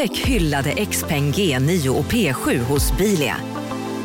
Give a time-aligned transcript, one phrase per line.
[0.00, 3.36] Upptäck hyllade XPeng G9 och P7 hos Bilia.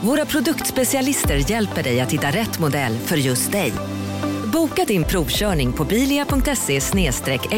[0.02, 3.74] Våra produktspecialister hjälper dig att hitta rätt modell för just dig.
[4.54, 6.80] Boka din provkörning på bilia.se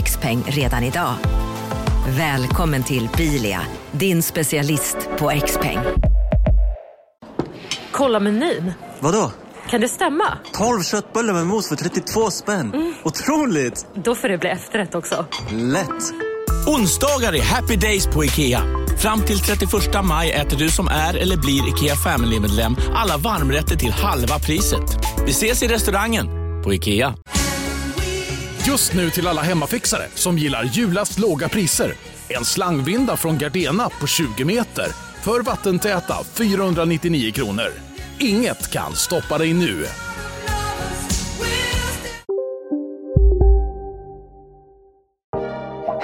[0.02, 1.14] xpeng redan idag.
[2.18, 3.62] Välkommen till Bilia,
[3.92, 5.80] din specialist på XPeng.
[7.92, 8.74] Kolla menyn.
[9.00, 9.32] Vadå?
[9.70, 10.38] Kan det stämma?
[10.54, 12.74] 12 köttbullar med mos för 32 spänn.
[12.74, 12.94] Mm.
[13.04, 13.88] Otroligt!
[13.94, 15.26] Då får det bli efterrätt också.
[15.52, 16.27] Lätt!
[16.68, 18.64] Onsdagar är happy days på IKEA.
[18.98, 19.72] Fram till 31
[20.04, 24.98] maj äter du som är eller blir IKEA Family-medlem alla varmrätter till halva priset.
[25.26, 26.28] Vi ses i restaurangen
[26.64, 27.16] på IKEA.
[28.68, 31.94] Just nu till alla hemmafixare som gillar julast låga priser.
[32.30, 34.88] En slangvinda från Gardena på 20 meter
[35.24, 37.72] för vattentäta 499 kronor.
[38.20, 39.86] Inget kan stoppa dig nu.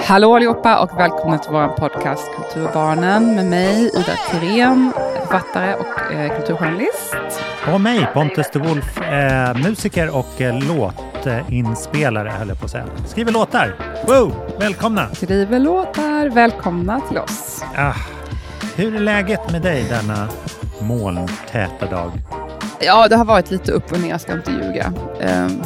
[0.05, 6.37] Hallå allihopa och välkomna till vår podcast Kulturbarnen med mig Ida Thirén, författare och eh,
[6.37, 7.15] kulturjournalist.
[7.73, 12.85] Och mig Pontus de Wolf, eh, musiker och eh, låtinspelare höll jag på att säga.
[13.07, 13.75] Skriver låtar.
[14.07, 15.09] Wow, välkomna!
[15.15, 17.63] Skriver låtar, välkomna till oss.
[17.77, 17.93] Ah,
[18.75, 20.27] hur är läget med dig denna
[20.81, 22.11] molntäta dag?
[22.79, 24.93] Ja, det har varit lite upp och ner, jag ska inte ljuga.
[25.21, 25.61] Mm.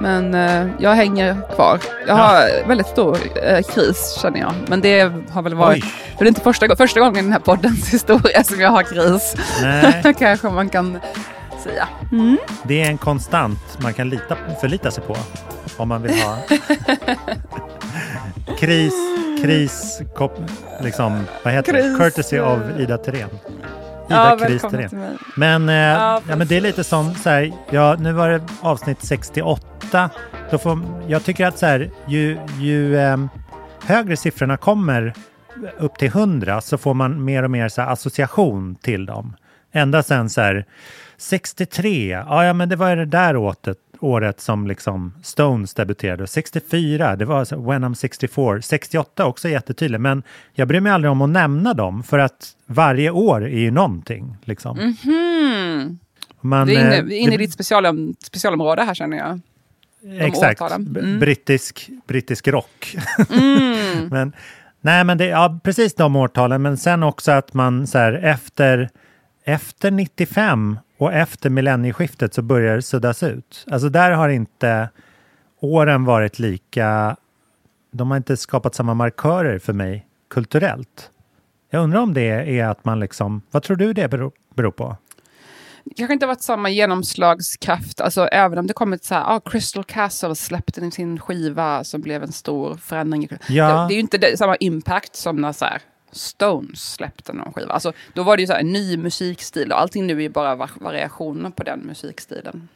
[0.00, 1.78] Men uh, jag hänger kvar.
[2.06, 2.66] Jag har ja.
[2.66, 4.52] väldigt stor uh, kris känner jag.
[4.68, 5.84] Men det har väl varit,
[6.18, 9.36] det är inte första, första gången i den här poddens historia som jag har kris.
[9.62, 10.14] Nej.
[10.18, 10.98] Kanske man kan
[11.62, 11.88] säga.
[12.12, 12.38] Mm.
[12.62, 15.16] Det är en konstant man kan lita, förlita sig på
[15.76, 16.36] om man vill ha
[18.58, 18.94] kris,
[19.42, 20.32] kris, kop,
[20.80, 21.84] liksom, vad heter kris.
[21.84, 21.98] det?
[21.98, 23.28] Courtesy av Ida Thirén.
[24.10, 24.88] Ida ja, Krister
[25.36, 28.42] Men, eh, ja, ja, men det är lite som så här, ja, nu var det
[28.60, 30.10] avsnitt 68.
[30.50, 33.16] Då får, jag tycker att så här, ju, ju eh,
[33.84, 35.14] högre siffrorna kommer
[35.78, 39.36] upp till 100 så får man mer och mer så här, association till dem.
[39.72, 40.64] Ända sen så här
[41.16, 43.68] 63, ja, ja men det var det där året,
[44.00, 46.26] året som liksom Stones debuterade.
[46.26, 48.62] 64, det var When I'm 64.
[48.62, 50.22] 68 också jättetydligt, men
[50.52, 54.36] jag bryr mig aldrig om att nämna dem för att varje år är ju någonting.
[54.44, 54.78] Liksom.
[54.78, 55.98] Mm -hmm.
[56.40, 59.40] Man, det är inne, inne i ditt specialom, specialområde här känner jag.
[60.02, 61.18] De exakt, mm.
[61.18, 62.96] brittisk, brittisk rock.
[63.30, 64.08] Mm.
[64.10, 64.32] men,
[64.80, 68.90] nej, men det, ja, precis de årtalen, men sen också att man så här, efter,
[69.44, 73.66] efter 95 och efter millennieskiftet så börjar det suddas ut.
[73.70, 74.88] Alltså där har inte
[75.60, 77.16] åren varit lika...
[77.92, 81.10] De har inte skapat samma markörer för mig kulturellt.
[81.70, 83.42] Jag undrar om det är att man liksom...
[83.50, 84.96] Vad tror du det beror, på?
[85.84, 89.84] Det kanske inte varit samma genomslagskraft, alltså även om det kommit så här, ah, Crystal
[89.84, 93.28] Castle släppte sin skiva som blev en stor förändring.
[93.48, 93.82] Ja.
[93.82, 97.52] Det, det är ju inte det, samma impact som när så här, Stones släppte någon
[97.52, 97.72] skiva.
[97.72, 100.28] Alltså, då var det ju så här, en ny musikstil och allting nu är ju
[100.28, 102.68] bara variationer på den musikstilen.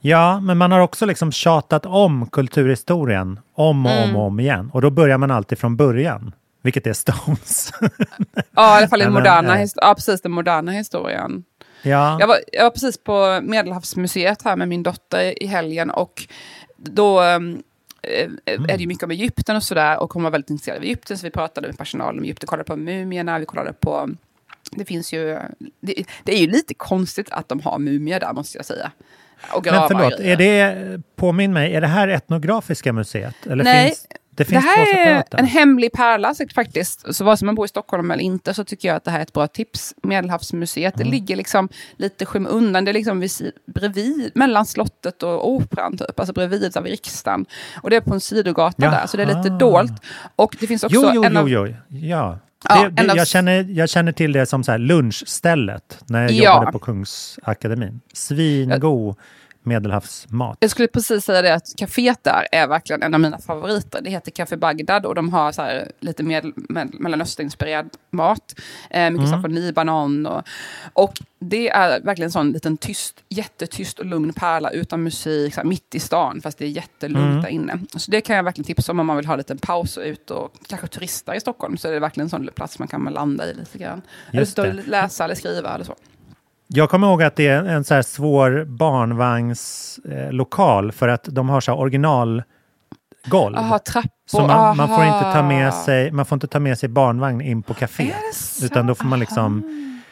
[0.00, 4.10] Ja, men man har också liksom tjatat om kulturhistorien om och mm.
[4.10, 4.70] om och om igen.
[4.72, 7.72] Och då börjar man alltid från början, vilket är Stones.
[8.50, 11.44] ja, i alla fall den moderna, äh, ja, precis, den moderna historien.
[11.82, 12.16] Ja.
[12.20, 16.26] Jag, var, jag var precis på Medelhavsmuseet här med min dotter i helgen och
[16.76, 17.62] då um.
[18.44, 21.18] Är det ju mycket om Egypten och sådär och hon var väldigt intresserad av Egypten
[21.18, 24.10] så vi pratade med personalen om Egypten, kollade på mumierna, vi kollade på
[24.70, 25.38] det finns ju,
[25.80, 28.90] det, det, är ju lite konstigt att de har mumier där måste jag säga.
[29.64, 33.46] Men förlåt, är det, påminn mig, är det här Etnografiska museet?
[33.46, 34.06] Eller Nej, finns,
[34.38, 37.14] det, det här är en hemlig pärla faktiskt.
[37.14, 39.18] Så vare sig man bor i Stockholm eller inte så tycker jag att det här
[39.18, 39.94] är ett bra tips.
[40.02, 41.04] Medelhavsmuseet, mm.
[41.04, 42.84] det ligger liksom lite skymundan.
[42.84, 43.30] Det är liksom vid,
[43.74, 46.20] bredvid, mellan slottet och operan typ.
[46.20, 47.46] Alltså bredvid av riksdagen.
[47.82, 48.90] Och det är på en sidogata Jaha.
[48.90, 50.02] där, så det är lite dolt.
[50.36, 51.48] Och det finns också jo, jo, en av...
[51.48, 52.38] Jo, jo, ja.
[52.64, 56.30] Ja, det, det, jag, känner, jag känner till det som så här lunchstället när jag
[56.30, 56.54] ja.
[56.54, 58.00] jobbade på Kungsakademin.
[58.12, 59.16] Svingod
[59.68, 60.56] medelhavsmat.
[60.60, 64.00] Jag skulle precis säga det att kaféet där är verkligen en av mina favoriter.
[64.02, 68.54] Det heter Café Bagdad och de har så här lite med, med, mellanösterinspirerad mat.
[68.90, 69.52] Eh, mycket mm.
[69.52, 70.26] Libanon.
[70.26, 70.42] Och,
[70.92, 75.64] och det är verkligen en sån liten tyst, jättetyst och lugn pärla utan musik, här,
[75.64, 77.42] mitt i stan, fast det är jättelugnt mm.
[77.42, 77.78] där inne.
[77.96, 80.02] Så det kan jag verkligen tipsa om om man vill ha en liten paus och
[80.02, 81.76] ut och kanske turista i Stockholm.
[81.76, 84.02] Så är det verkligen en sån plats man kan landa i lite grann.
[84.32, 85.94] Just eller läsa eller skriva eller så.
[86.70, 91.48] Jag kommer ihåg att det är en så här svår barnvagnslokal eh, för att de
[91.48, 93.56] har så här originalgolv.
[93.56, 94.10] Aha, trappor.
[94.26, 97.40] Så man, man, får inte ta med sig, man får inte ta med sig barnvagn
[97.40, 98.62] in på kaféet.
[98.62, 99.64] Utan då får man liksom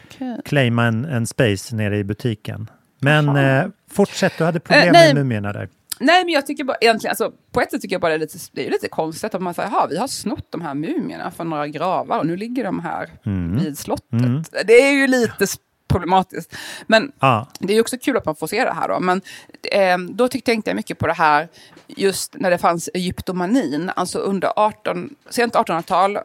[0.07, 0.37] okay.
[0.45, 2.71] claima en, en space nere i butiken.
[3.01, 5.69] Men eh, fortsätt, du hade problem eh, med mumierna där.
[6.01, 8.19] Nej, men jag tycker bara egentligen, alltså, på ett sätt tycker jag bara det är
[8.19, 11.31] lite, det är lite konstigt att man säger, ja vi har snott de här mumierna
[11.31, 13.59] från några gravar och nu ligger de här mm.
[13.59, 14.13] vid slottet.
[14.13, 14.43] Mm.
[14.67, 15.47] Det är ju lite
[15.89, 16.57] problematiskt.
[16.87, 17.45] Men ah.
[17.59, 19.01] det är också kul att man får se det här då.
[19.01, 19.21] Men
[19.63, 21.49] eh, då tänkte jag mycket på det här
[21.87, 26.19] just när det fanns egyptomanin, alltså under 18, sent 1800-tal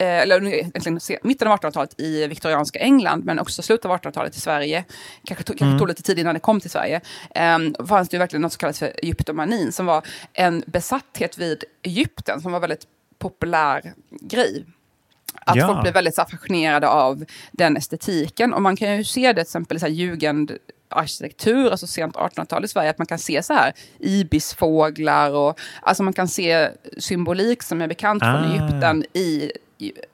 [0.00, 4.40] Eh, eller egentligen mitten av 1800-talet i viktorianska England, men också slutet av 1800-talet i
[4.40, 4.84] Sverige,
[5.24, 5.78] kanske tog, mm.
[5.78, 7.00] tog lite tid innan det kom till Sverige,
[7.56, 11.64] um, fanns det ju verkligen något som kallas för egyptomanin, som var en besatthet vid
[11.82, 12.86] Egypten, som var väldigt
[13.18, 14.64] populär grej.
[15.46, 15.66] Att ja.
[15.66, 18.54] folk blev väldigt så, fascinerade av den estetiken.
[18.54, 20.52] Och man kan ju se det till exempel i jugend
[20.88, 26.02] arkitektur, alltså sent 1800-tal i Sverige, att man kan se så här ibisfåglar och alltså
[26.02, 26.68] man kan se
[26.98, 28.32] symbolik som är bekant ah.
[28.32, 29.52] från Egypten i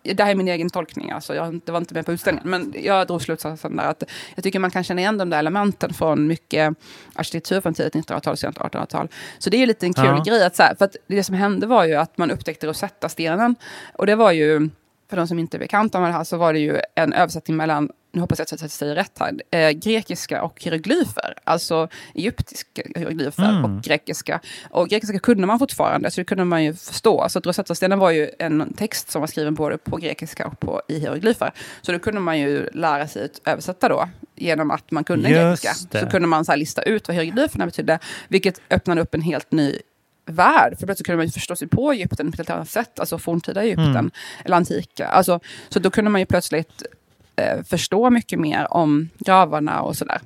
[0.02, 2.74] det här är min egen tolkning, alltså jag, det var inte med på utställningen, men
[2.84, 4.02] jag drog slutsatsen där att
[4.34, 6.74] jag tycker man kan känna igen de där elementen från mycket
[7.14, 9.08] arkitektur från tidigt 1900-tal, sent 1800-tal.
[9.38, 10.22] Så det är ju lite en kul ja.
[10.26, 13.56] grej, att så här, för att det som hände var ju att man upptäckte Rosetta-stenen,
[13.92, 14.70] och det var ju,
[15.10, 17.56] för de som inte är bekanta med det här, så var det ju en översättning
[17.56, 22.82] mellan nu hoppas jag att jag säger rätt här, eh, grekiska och hieroglyfer, alltså egyptiska
[22.96, 23.64] hieroglyfer mm.
[23.64, 24.40] och grekiska.
[24.70, 27.28] Och grekiska kunde man fortfarande, så det kunde man ju förstå.
[27.28, 30.98] Så Rosetta-stenen var ju en text som var skriven både på grekiska och på, i
[30.98, 31.52] hieroglyfer.
[31.82, 35.62] Så då kunde man ju lära sig att översätta då, genom att man kunde Just
[35.62, 35.88] grekiska.
[35.90, 36.00] Det.
[36.00, 37.98] Så kunde man så lista ut vad hieroglyferna betydde,
[38.28, 39.78] vilket öppnade upp en helt ny
[40.26, 40.78] värld.
[40.78, 43.18] För plötsligt kunde man ju förstå sig på Egypten på ett helt annat sätt, alltså
[43.18, 44.10] forntida Egypten, mm.
[44.44, 45.06] eller antika.
[45.06, 46.82] Alltså, så då kunde man ju plötsligt
[47.36, 50.20] eh, förstå mycket mer om gravarna och sådär.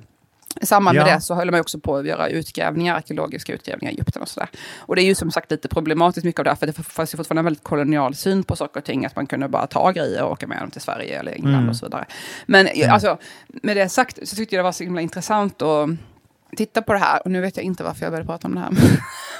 [0.61, 1.13] I samband med ja.
[1.13, 4.49] det så höll man också på att göra utgrävningar, arkeologiska utgrävningar i Egypten och sådär.
[4.77, 7.17] Och det är ju som sagt lite problematiskt mycket av det, för det fanns ju
[7.17, 10.23] fortfarande en väldigt kolonial syn på saker och ting, att man kunde bara ta grejer
[10.23, 11.69] och åka med dem till Sverige eller England mm.
[11.69, 12.05] och så vidare.
[12.45, 12.91] Men mm.
[12.91, 13.17] alltså,
[13.47, 15.89] med det sagt så tyckte jag det var så himla intressant att
[16.57, 18.61] titta på det här, och nu vet jag inte varför jag började prata om det
[18.61, 18.71] här.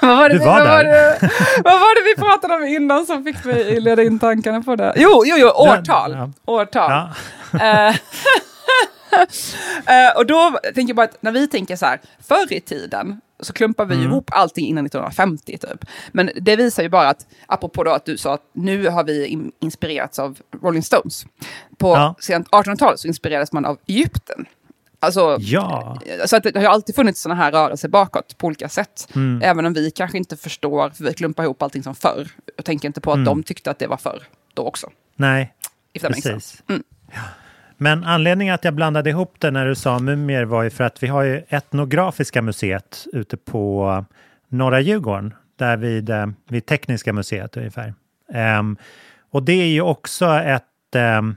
[0.00, 1.18] vad, var det du vi, var vad, var det,
[1.64, 4.76] vad var det vi pratade om innan som fick mig att leda in tankarna på
[4.76, 4.92] det?
[4.96, 6.12] Jo, jo, jo årtal.
[6.12, 6.30] Ja.
[6.44, 7.08] årtal.
[7.52, 7.88] Ja.
[7.90, 7.96] uh,
[10.16, 13.52] och då tänker jag bara att när vi tänker så här, förr i tiden så
[13.52, 14.06] klumpar vi mm.
[14.06, 15.84] ihop allting innan 1950 typ.
[16.12, 19.38] Men det visar ju bara att, apropå då att du sa att nu har vi
[19.60, 21.26] inspirerats av Rolling Stones.
[21.78, 22.14] På ja.
[22.20, 24.46] sent 1800-talet så inspirerades man av Egypten.
[25.02, 25.98] Alltså, ja.
[26.26, 29.08] så att det har alltid funnits sådana här rörelser bakåt på olika sätt.
[29.14, 29.42] Mm.
[29.42, 32.28] Även om vi kanske inte förstår, för vi klumpar ihop allting som förr.
[32.56, 33.24] Jag tänker inte på att mm.
[33.24, 34.22] de tyckte att det var förr
[34.54, 34.90] då också.
[35.16, 35.54] Nej,
[36.00, 36.62] precis.
[36.68, 36.82] Mm.
[37.12, 37.20] Ja.
[37.76, 41.02] Men anledningen att jag blandade ihop det när du sa mumier var ju för att
[41.02, 44.04] vi har ju Etnografiska museet ute på
[44.48, 47.94] norra Djurgården, där vid, eh, vid Tekniska museet ungefär.
[48.58, 48.76] Um,
[49.30, 51.36] och det är ju också ett um,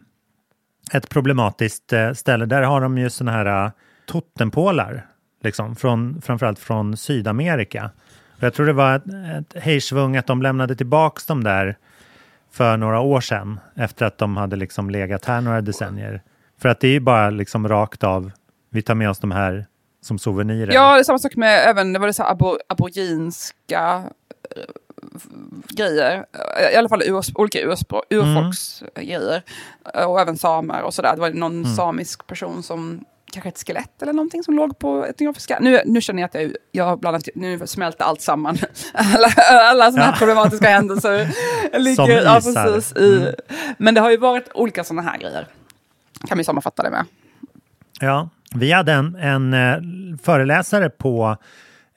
[0.91, 2.45] ett problematiskt eh, ställe.
[2.45, 3.71] Där har de ju såna här eh,
[4.05, 5.05] totempålar,
[5.43, 7.91] liksom, från, framförallt från Sydamerika.
[8.37, 9.03] Och jag tror det var ett,
[9.39, 11.77] ett hejsvung att de lämnade tillbaka dem där
[12.51, 16.21] för några år sedan, efter att de hade liksom legat här några decennier.
[16.61, 18.31] För att det är ju bara liksom rakt av,
[18.69, 19.65] vi tar med oss de här
[20.01, 20.73] som souvenirer.
[20.73, 24.03] Ja, det är samma sak med även, det var det så abor, aboriginska
[24.55, 24.63] eh,
[25.69, 26.25] grejer.
[26.73, 29.41] I alla fall urs, olika urspråk, urfolksgrejer.
[29.93, 30.09] Mm.
[30.09, 31.15] Och även samer och sådär.
[31.15, 31.75] Det var någon mm.
[31.75, 35.57] samisk person som kanske ett skelett eller någonting som låg på etnografiska.
[35.61, 38.57] Nu, nu känner jag att jag, jag blandat, nu smälter allt samman.
[38.93, 41.29] alla alla sådana här problematiska händelser
[41.79, 43.17] ligger ja, precis, i.
[43.17, 43.33] Mm.
[43.77, 45.47] Men det har ju varit olika sådana här grejer.
[46.27, 47.05] Kan vi sammanfatta det med.
[47.99, 49.77] Ja, vi hade en, en eh,
[50.23, 51.37] föreläsare på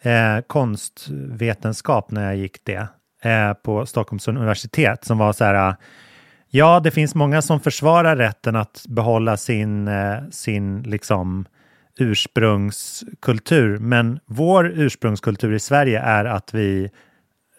[0.03, 2.89] eh, konstvetenskap när jag gick det
[3.27, 5.77] eh, på Stockholms universitet som var så här
[6.51, 11.45] Ja, det finns många som försvarar rätten att behålla sin, eh, sin liksom
[11.99, 16.91] ursprungskultur, men vår ursprungskultur i Sverige är att vi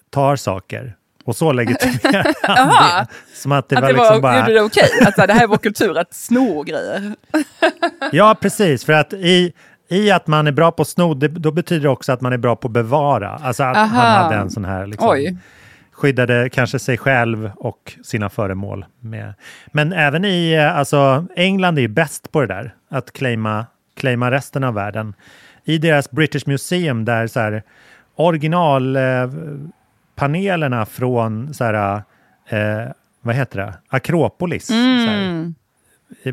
[0.09, 0.95] tar saker
[1.25, 3.07] och så legitimerar han det.
[3.33, 4.39] Som att det att var, det liksom var bara...
[4.39, 4.89] gjorde det okej?
[4.95, 5.07] Okay?
[5.07, 7.15] Att det här är vår kultur, att sno grejer?
[8.11, 8.85] ja, precis.
[8.85, 9.53] För att i,
[9.89, 12.33] i att man är bra på att sno, det, då betyder det också att man
[12.33, 13.29] är bra på att bevara.
[13.29, 13.85] Alltså att Aha.
[13.85, 14.87] han hade en sån här...
[14.87, 15.37] Liksom, Oj.
[15.97, 18.85] Skyddade kanske sig själv och sina föremål.
[18.99, 19.33] Med.
[19.71, 24.31] Men även i eh, alltså, England är ju bäst på det där, att claima, claima
[24.31, 25.13] resten av världen.
[25.63, 27.63] I deras British Museum där så här,
[28.15, 32.01] originalpanelerna eh, från så här,
[32.49, 32.87] eh,
[33.21, 33.73] vad heter det?
[33.87, 34.69] Akropolis.
[34.69, 35.55] Mm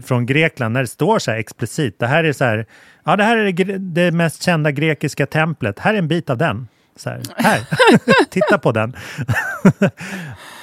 [0.04, 1.98] från Grekland när det står så här explicit.
[1.98, 2.66] Det här är så här,
[3.04, 5.78] ja det här är det, det mest kända grekiska templet.
[5.78, 6.68] Här är en bit av den.
[6.96, 7.60] Så här, här.
[8.30, 8.96] titta på den.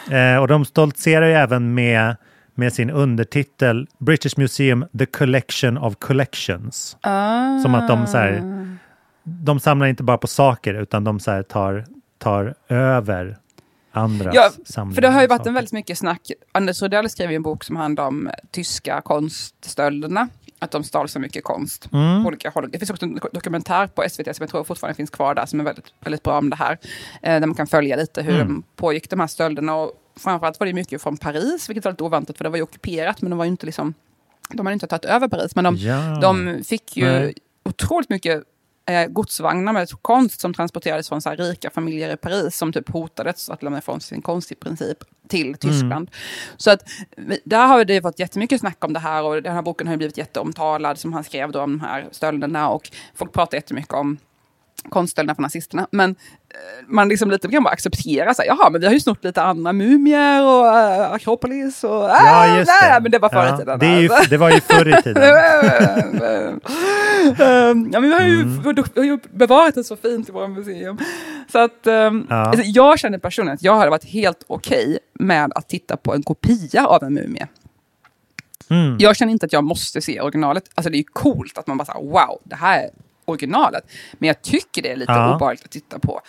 [0.12, 2.16] eh, och de stoltserar ju även med,
[2.56, 6.98] med sin undertitel British Museum The Collection of Collections.
[7.02, 7.60] Ah.
[7.60, 8.42] Som att de så här,
[9.24, 11.86] de samlar inte bara på saker utan de så tar,
[12.18, 13.38] tar över
[13.92, 14.52] andras ja.
[14.94, 16.32] För det har ju varit en väldigt mycket snack.
[16.52, 20.28] Anders Rudell skrev ju en bok som handlar om tyska konststölderna.
[20.62, 22.24] Att de stal så mycket konst mm.
[22.24, 22.72] på olika håll.
[22.72, 25.60] Det finns också en dokumentär på SVT som jag tror fortfarande finns kvar där som
[25.60, 26.78] är väldigt, väldigt bra om det här.
[27.22, 28.48] Eh, där man kan följa lite hur mm.
[28.48, 29.76] de pågick de här stölderna.
[29.76, 32.64] Och framförallt var det mycket från Paris, vilket var lite oväntat för det var ju
[32.64, 33.94] ockuperat men de var ju inte liksom
[34.54, 36.20] de hade inte tagit över Paris, men de, ja.
[36.22, 37.34] de fick ju Nej.
[37.64, 38.44] otroligt mycket
[38.92, 42.90] eh, godsvagnar med konst som transporterades från så här rika familjer i Paris som typ
[42.90, 45.92] hotades att lämna ifrån sin konst i princip till Tyskland.
[45.92, 46.08] Mm.
[46.58, 46.84] Så att
[47.44, 50.18] där har det varit jättemycket snack om det här och den här boken har blivit
[50.18, 54.18] jätteomtalad som han skrev då om de här stölderna och folk pratar jättemycket om
[54.90, 55.88] konststölderna från nazisterna.
[55.92, 56.16] Men eh,
[56.88, 59.42] man liksom lite grann bara accepterar, så här, jaha, men vi har ju snott lite
[59.42, 62.04] andra mumier och uh, Akropolis och...
[62.04, 63.02] Uh, ja, just nej, det.
[63.02, 63.80] men det var förr i ja, tiden.
[63.80, 65.24] Det, ju, det, var ju förr i tiden.
[67.40, 68.64] um, ja, men vi har ju, mm.
[68.96, 70.98] vi har ju bevarat det så fint i våra museum.
[71.52, 72.36] Så att um, ja.
[72.36, 76.14] alltså, jag känner personligen att jag hade varit helt okej okay med att titta på
[76.14, 77.48] en kopia av en mumie.
[78.70, 78.98] Mm.
[79.00, 80.64] Jag känner inte att jag måste se originalet.
[80.76, 82.90] Alltså det är ju coolt att man bara säger wow, det här
[83.26, 83.92] originalet.
[84.14, 85.36] Men jag tycker det är lite ja.
[85.36, 86.22] obehagligt att titta på.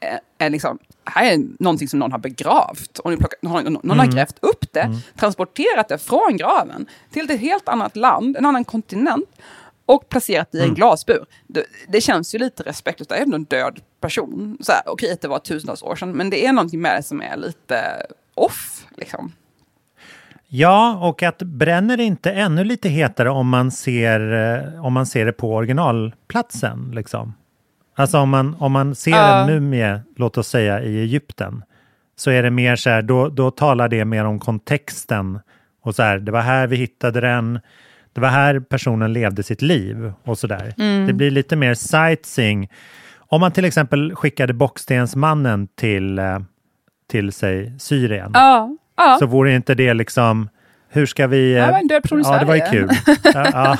[0.00, 2.98] Eh, är liksom, här är någonting som någon har begravt.
[2.98, 3.98] Och plockat, någon, någon mm.
[3.98, 4.98] har grävt upp det, mm.
[5.16, 9.28] transporterat det från graven till ett helt annat land, en annan kontinent
[9.86, 10.74] och placerat i en mm.
[10.74, 11.26] glasbur.
[11.46, 14.58] Det, det, känns ju lite respektlöst, det är ändå en död person.
[14.60, 17.02] Så här, okej att det var tusentals år sedan, men det är någonting med det
[17.02, 18.86] som är lite off.
[18.96, 19.32] Liksom.
[20.48, 25.26] Ja, och att bränner inte ännu lite hetare om man ser, eh, om man ser
[25.26, 26.90] det på originalplatsen?
[26.94, 27.34] Liksom?
[27.94, 29.18] Alltså om man, om man ser uh.
[29.18, 31.64] en mumie, låt oss säga i Egypten,
[32.16, 35.40] så är det mer så här, då, då talar det mer om kontexten.
[35.82, 37.60] Och så här, det var här vi hittade den,
[38.12, 40.74] det var här personen levde sitt liv och så där.
[40.78, 41.06] Mm.
[41.06, 42.70] Det blir lite mer sightseeing.
[43.16, 46.38] Om man till exempel skickade Bockstensmannen till, eh,
[47.10, 48.34] till sig Syrien.
[48.36, 48.85] Uh.
[48.96, 49.16] Ja.
[49.18, 50.48] Så vore inte det liksom,
[50.88, 51.54] hur ska vi...
[51.54, 52.88] Var en död i Ja, det var ju kul.
[53.34, 53.76] ja,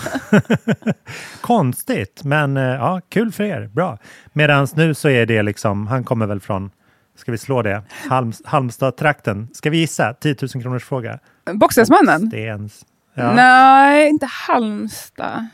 [1.40, 3.66] Konstigt, men eh, ja, kul för er.
[3.66, 3.98] Bra.
[4.32, 6.70] Medan nu så är det liksom, han kommer väl från,
[7.16, 9.48] ska vi slå det, Halm, Halmstad-trakten.
[9.52, 10.14] Ska vi gissa?
[10.14, 11.18] 10 000 kronors fråga.
[11.54, 12.28] Boxningsmannen?
[12.28, 12.84] Stens.
[13.14, 13.32] Ja.
[13.34, 15.46] Nej, inte Halmstad.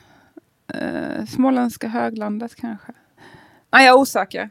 [0.75, 2.92] Uh, småländska höglandet kanske.
[3.72, 4.50] Nej, jag är osäker.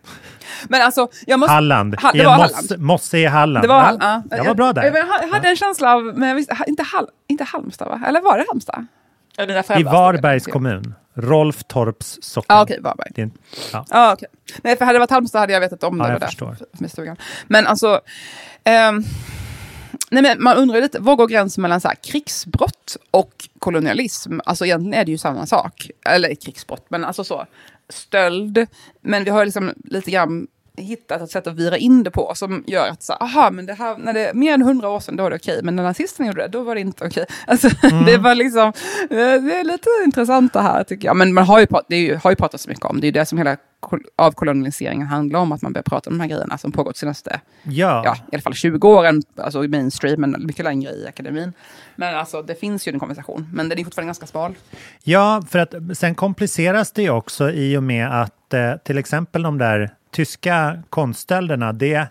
[0.69, 1.53] Men alltså, jag måste...
[1.53, 1.99] Halland.
[2.01, 2.81] Ha, det var Moss, Halland.
[2.81, 3.63] Mosse i Halland.
[3.63, 4.27] Det var Halland.
[4.31, 4.37] Ja.
[4.37, 4.83] Jag var bra där.
[4.83, 8.01] Jag, jag, hade en känsla av, men jag visste, inte, Hall, inte Halmstad va?
[8.07, 8.87] Eller var det Halmstad?
[9.79, 10.95] I Varbergs kommun.
[11.13, 12.57] Rolf Torps socken.
[12.57, 13.11] Ah, Okej, okay, Varberg.
[13.15, 13.31] Din,
[13.73, 13.85] ja.
[13.89, 14.27] Ah, okay.
[14.61, 16.07] Nej, för hade det varit Halmstad hade jag vetat om det.
[16.07, 16.57] Ja, jag förstår.
[16.71, 17.17] Med stugan.
[17.47, 17.93] Men alltså...
[18.65, 19.03] Um,
[20.09, 24.39] nej, men man undrar lite, var går gränsen mellan så här, krigsbrott och kolonialism?
[24.45, 25.89] Alltså egentligen är det ju samma sak.
[26.05, 27.45] Eller krigsbrott, men alltså så
[27.91, 28.67] stöld.
[29.01, 32.63] Men vi har liksom lite grann hittat ett sätt att vira in det på som
[32.67, 35.15] gör att så, aha, men det här, när det är mer än hundra år sedan
[35.15, 37.25] då var det okej, men när nazisterna gjorde det, då var det inte okej.
[37.47, 38.05] Alltså, mm.
[38.05, 38.73] det var liksom,
[39.09, 41.17] det är lite intressant det här tycker jag.
[41.17, 43.11] Men man har ju, det ju, har ju pratat så mycket om, det är ju
[43.11, 43.57] det som hela
[44.15, 48.01] avkoloniseringen handlar om, att man börjar prata om de här grejerna som pågått senaste, ja.
[48.05, 48.15] ja.
[48.31, 51.53] i alla fall 20 åren, alltså i mainstream, men mycket längre i akademin.
[51.95, 54.55] Men alltså, det finns ju en konversation, men den är fortfarande ganska smal.
[55.03, 59.57] Ja, för att sen kompliceras det också i och med att eh, till exempel de
[59.57, 62.07] där tyska konststölderna, det,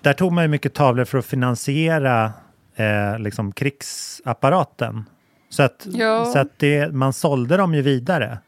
[0.00, 2.32] där tog man ju mycket tavlor för att finansiera
[2.76, 5.04] eh, liksom krigsapparaten.
[5.48, 5.86] Så att,
[6.32, 8.38] så att det, man sålde dem ju vidare.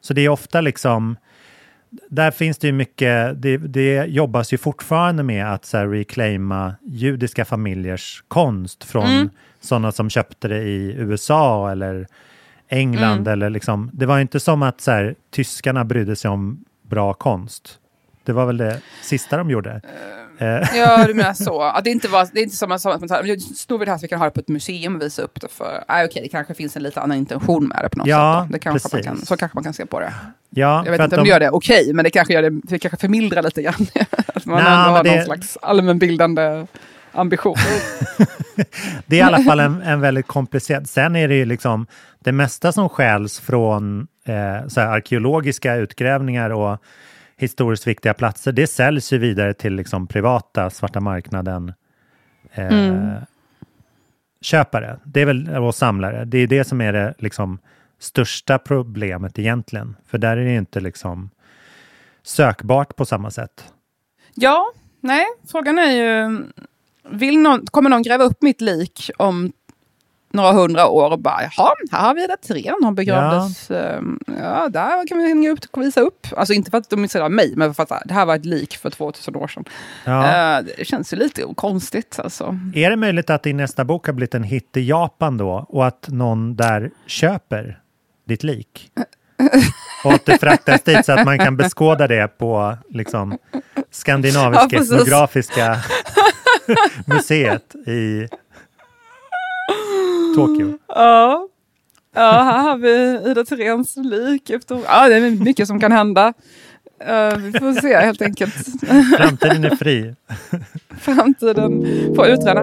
[0.00, 1.16] Så det är ofta liksom,
[2.08, 6.74] där finns det ju mycket, det, det jobbas ju fortfarande med att så här, reclaima
[6.86, 9.30] judiska familjers konst från mm.
[9.60, 12.06] sådana som köpte det i USA eller
[12.68, 13.20] England.
[13.20, 13.32] Mm.
[13.32, 17.78] Eller liksom, det var inte som att så här, tyskarna brydde sig om bra konst.
[18.28, 19.80] Det var väl det sista de gjorde.
[20.42, 21.62] Uh, ja, du menar så.
[21.62, 22.98] Att det, inte var, det är inte som att man
[23.38, 25.40] snor vi det här så vi kan ha det på ett museum och visa upp
[25.40, 25.84] det för.
[25.88, 28.42] Nej, okej, okay, det kanske finns en lite annan intention med det på något ja,
[28.44, 28.52] sätt.
[28.52, 30.12] Det kanske man kan, så kanske man kan se på det.
[30.50, 32.50] Ja, jag vet inte om det gör det okej, okay, men det kanske, gör det,
[32.50, 33.86] det kanske förmildrar lite grann.
[34.26, 35.14] att man Nå, ändå har det...
[35.14, 36.66] någon slags allmänbildande
[37.12, 37.56] ambition.
[39.06, 40.88] det är i alla fall en, en väldigt komplicerad...
[40.88, 41.86] Sen är det ju liksom
[42.18, 46.82] det mesta som skäls från eh, så arkeologiska utgrävningar och
[47.38, 51.72] historiskt viktiga platser, det säljs ju vidare till liksom privata svarta marknaden
[52.52, 53.14] eh, mm.
[54.40, 54.98] köpare.
[55.04, 56.24] Det är väl, och samlare.
[56.24, 57.58] Det är det som är det liksom
[57.98, 59.96] största problemet egentligen.
[60.06, 61.30] För där är det inte liksom
[62.22, 63.72] sökbart på samma sätt.
[64.34, 66.42] Ja, nej, frågan är ju,
[67.10, 69.52] vill någon, kommer någon gräva upp mitt lik om
[70.30, 73.76] några hundra år och bara, jaha, här har vi Ida Thirén, hon begravdes, ja.
[73.76, 74.68] Ehm, ja.
[74.68, 76.26] där kan vi hänga upp och visa upp.
[76.36, 78.44] Alltså inte för att de är av mig, men för att det här var ett
[78.44, 79.64] lik för 2000 år sedan.
[80.04, 80.58] Ja.
[80.58, 82.58] Uh, det känns ju lite konstigt alltså.
[82.74, 85.86] Är det möjligt att din nästa bok har blivit en hit i Japan då och
[85.86, 87.80] att någon där köper
[88.28, 88.90] ditt lik?
[90.04, 93.38] och att det fraktas dit så att man kan beskåda det på liksom,
[93.90, 95.76] Skandinaviska ja, etnografiska
[97.06, 98.28] museet i
[100.46, 100.78] Tokyo.
[100.88, 101.48] Ja.
[102.14, 104.50] ja, här har vi Ida Therens lik.
[104.50, 106.32] Efter, ja, det är mycket som kan hända.
[107.08, 108.54] Uh, vi får se helt enkelt.
[109.18, 110.14] Framtiden är fri.
[111.00, 112.62] Framtiden får utreda.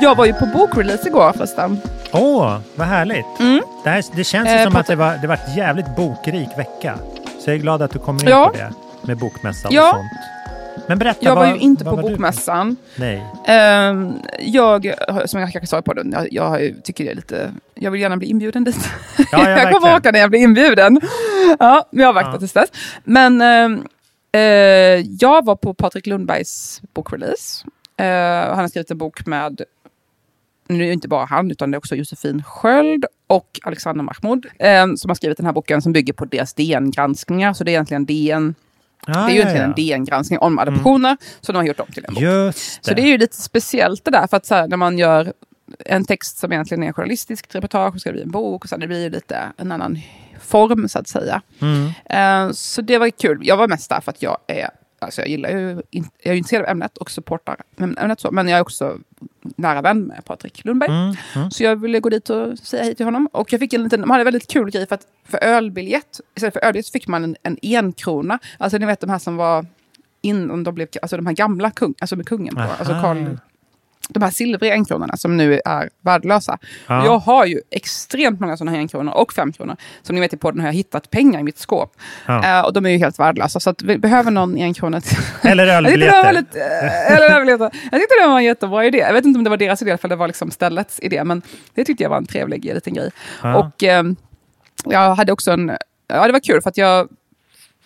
[0.00, 1.78] Jag var ju på bokrelease igår förresten.
[2.12, 3.40] Åh, oh, vad härligt.
[3.40, 3.62] Mm.
[3.84, 6.98] Det, här, det känns eh, som att det var, det var en jävligt bokrik vecka.
[7.38, 8.50] Så jag är glad att du kommer in ja.
[8.52, 8.72] på det
[9.06, 9.90] med bokmässa och ja.
[9.90, 10.31] sånt.
[10.88, 12.76] Men berätta, jag var ju inte på bokmässan.
[12.96, 13.16] Nej.
[13.48, 17.52] Uh, jag, som jag kanske sa på den, jag, jag, tycker det är lite...
[17.74, 18.88] Jag vill gärna bli inbjuden dit.
[19.18, 21.00] Ja, ja, jag kommer åka när jag blir inbjuden.
[21.58, 22.38] Ja, men jag avvaktar ja.
[22.38, 22.68] tills dess.
[23.04, 23.78] Men uh,
[24.36, 24.42] uh,
[25.20, 27.64] jag var på Patrik Lundbergs bokrelease.
[27.96, 29.62] han har skrivit en bok med
[30.68, 34.46] nu är det inte bara han, utan det är också Josefin Sköld och Alexander Mahmoud
[34.58, 37.52] eh, som har skrivit den här boken som bygger på deras DN-granskningar.
[37.52, 38.54] Så det är egentligen DN
[39.06, 41.18] Ah, det är ju egentligen en DN-granskning om adoptioner mm.
[41.40, 42.22] som de har gjort om till en bok.
[42.22, 42.52] Det.
[42.80, 45.32] Så det är ju lite speciellt det där, för att så här, när man gör
[45.78, 48.76] en text som egentligen är en journalistisk reportage, ska det bli en bok, och så
[48.76, 50.00] det blir ju lite en annan
[50.40, 51.42] form så att säga.
[51.60, 52.46] Mm.
[52.46, 53.40] Uh, så det var kul.
[53.42, 54.70] Jag var mest där för att jag är
[55.04, 58.58] Alltså jag gillar ju, jag är intresserad av ämnet och supportar ämnet så, men jag
[58.58, 58.98] är också
[59.40, 60.90] nära vän med Patrik Lundberg.
[60.90, 61.50] Mm, mm.
[61.50, 63.28] Så jag ville gå dit och säga hej till honom.
[63.32, 66.20] Och jag fick en liten, man hade en väldigt kul grej för att för ölbiljett,
[66.34, 68.38] istället för ölbiljett fick man en, en enkrona.
[68.58, 69.66] Alltså ni vet de här som var
[70.20, 73.36] innan de blev, alltså de här gamla kung, alltså med kungen på, alltså Karl
[74.08, 76.58] de här silvriga enkronorna som nu är värdelösa.
[76.86, 77.04] Ja.
[77.04, 79.76] Jag har ju extremt många sådana här enkronor och femkronor.
[80.02, 81.96] Som ni vet, på den har jag hittat pengar i mitt skåp.
[82.26, 82.60] Ja.
[82.60, 83.60] Uh, och de är ju helt värdelösa.
[83.60, 85.18] Så att vi behöver någon enkrona till.
[85.42, 86.34] Eller ölbiljetter.
[86.34, 87.70] uh, eller ölbiljetter.
[87.90, 88.98] Jag tyckte det var en jättebra idé.
[88.98, 91.24] Jag vet inte om det var deras idé, för det var liksom ställets idé.
[91.24, 91.42] Men
[91.74, 93.10] det tyckte jag var en trevlig liten grej.
[93.42, 93.56] Ja.
[93.56, 94.12] Och uh,
[94.84, 95.72] jag hade också en...
[96.08, 97.08] Ja, det var kul för att jag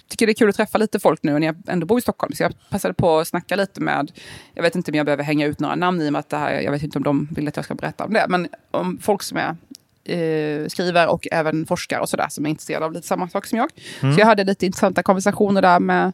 [0.09, 2.33] tycker det är kul att träffa lite folk nu när jag ändå bor i Stockholm.
[2.33, 4.12] Så jag passade på att snacka lite med,
[4.55, 6.37] jag vet inte om jag behöver hänga ut några namn i och med att det
[6.37, 8.99] här, jag vet inte om de vill att jag ska berätta om det, men om
[9.03, 9.57] folk som är
[10.05, 13.59] eh, skriver och även forskare och sådär som är intresserade av lite samma sak som
[13.59, 13.71] jag.
[14.01, 14.14] Mm.
[14.14, 16.12] Så jag hade lite intressanta konversationer där med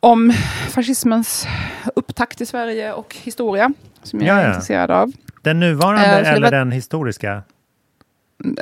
[0.00, 0.32] om
[0.70, 1.46] fascismens
[1.94, 3.72] upptakt i Sverige och historia
[4.02, 5.12] som jag är intresserad av.
[5.42, 6.50] Den nuvarande eh, eller var...
[6.50, 7.42] den historiska?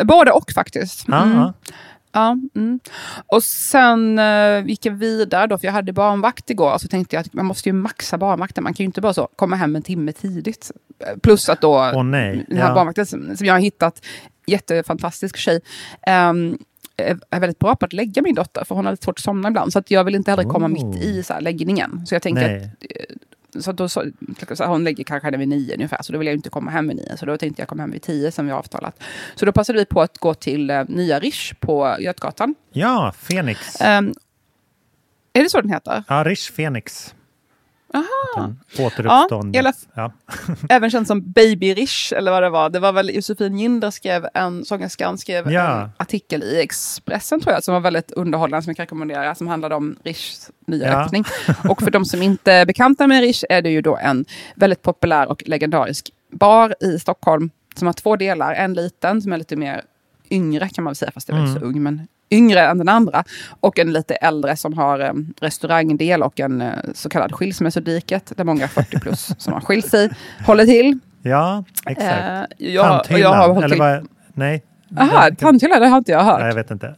[0.02, 1.08] Både och faktiskt.
[1.08, 1.52] Mm.
[2.14, 2.80] Ja, mm.
[3.26, 6.78] Och sen uh, gick jag vidare då, för jag hade barnvakt igår.
[6.78, 8.64] Så tänkte jag att man måste ju maxa barnvakten.
[8.64, 10.70] Man kan ju inte bara så komma hem en timme tidigt.
[11.22, 12.44] Plus att då, oh, nej.
[12.48, 12.74] den här ja.
[12.74, 14.04] barnvakten som, som, jag har hittat,
[14.46, 15.60] jättefantastisk tjej.
[16.30, 16.58] Um,
[16.96, 19.48] är väldigt bra på att lägga min dotter, för hon har lite svårt att somna
[19.48, 19.72] ibland.
[19.72, 20.70] Så att jag vill inte heller komma oh.
[20.70, 22.06] mitt i så här, läggningen.
[22.06, 22.56] Så jag tänker Nej.
[22.56, 23.16] att eh,
[23.60, 24.04] så då så,
[24.58, 27.16] hon lägger kanske vid nio ungefär, så då vill jag inte komma hem vid nio.
[27.16, 29.02] Så då tänkte jag komma hem vid tio som vi har avtalat.
[29.34, 32.54] Så då passade vi på att gå till uh, nya Rish på Götgatan.
[32.72, 33.80] Ja, Fenix.
[33.80, 34.14] Um,
[35.32, 36.04] är det så den heter?
[36.08, 37.14] Ja, Rish Fenix.
[37.94, 38.52] Aha.
[38.78, 39.56] Återuppstånd.
[39.56, 40.12] Ja, ja.
[40.68, 42.70] även känd som Baby Rish, eller vad det var.
[42.70, 45.82] Det var väl Josefin Ginder skrev, en sångerskan skrev ja.
[45.82, 49.48] en artikel i Expressen tror jag, som var väldigt underhållande, som jag kan rekommendera, som
[49.48, 51.04] handlade om Rishs nya ja.
[51.04, 51.24] öppning.
[51.68, 54.82] Och för de som inte är bekanta med Rish är det ju då en väldigt
[54.82, 58.54] populär och legendarisk bar i Stockholm, som har två delar.
[58.54, 59.82] En liten, som är lite mer
[60.30, 61.52] yngre kan man väl säga, fast det är mm.
[61.52, 63.24] väl så ung, men yngre än den andra.
[63.60, 68.44] Och en lite äldre som har um, restaurangdel och en uh, så kallad skilsmässodiket, där
[68.44, 70.10] många 40 plus som har skilt sig
[70.46, 70.98] håller till.
[71.22, 72.50] Ja, exakt.
[72.60, 74.08] Uh, jag, Tanthyllan, jag har eller vad?
[74.34, 74.62] Nej.
[74.88, 76.40] Jaha, tanthyllan, det har inte jag hört.
[76.40, 76.86] Nej, jag vet inte.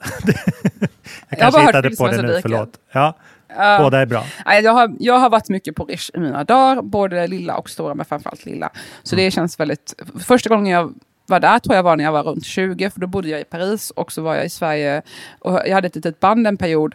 [1.28, 2.70] jag kanske jag hittade på det nu, förlåt.
[2.92, 3.14] Ja.
[3.50, 4.24] Uh, Båda är bra.
[4.62, 7.94] Jag har, jag har varit mycket på Rish i mina dagar, både lilla och stora,
[7.94, 8.70] men framförallt lilla.
[9.02, 9.24] Så mm.
[9.24, 9.94] det känns väldigt...
[10.20, 10.94] Första gången jag
[11.26, 13.44] var där tror jag var när jag var runt 20, för då bodde jag i
[13.44, 15.02] Paris och så var jag i Sverige
[15.38, 16.94] och jag hade ett litet band en period.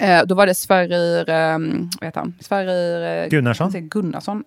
[0.00, 1.58] Eh, då var det Sverrir, eh,
[2.00, 2.34] vad heter han?
[2.40, 3.22] Sverrir...
[3.24, 3.70] Eh, Gunnarsson?
[3.72, 4.44] Gunnarsson.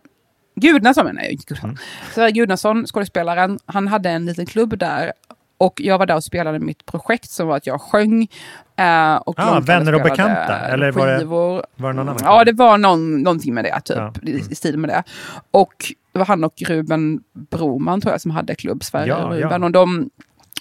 [0.55, 1.55] Gudnason menar jag, inte.
[1.63, 1.77] Mm.
[2.13, 5.11] Sverrir Gudnason, skådespelaren, han hade en liten klubb där
[5.57, 8.27] och jag var där och spelade mitt projekt som var att jag sjöng.
[8.75, 10.59] Eh, och ah, vänner och bekanta?
[10.59, 12.19] Eller var det, var det någon annan?
[12.23, 13.97] Ja, det var någon, någonting med det, typ.
[13.97, 14.13] Ja.
[14.21, 14.37] Mm.
[14.51, 15.03] I, stil med det.
[15.51, 19.61] Och det var han och Ruben Broman tror jag som hade klubb Sverige ja, Ruben.
[19.61, 19.65] Ja.
[19.65, 20.09] Och de,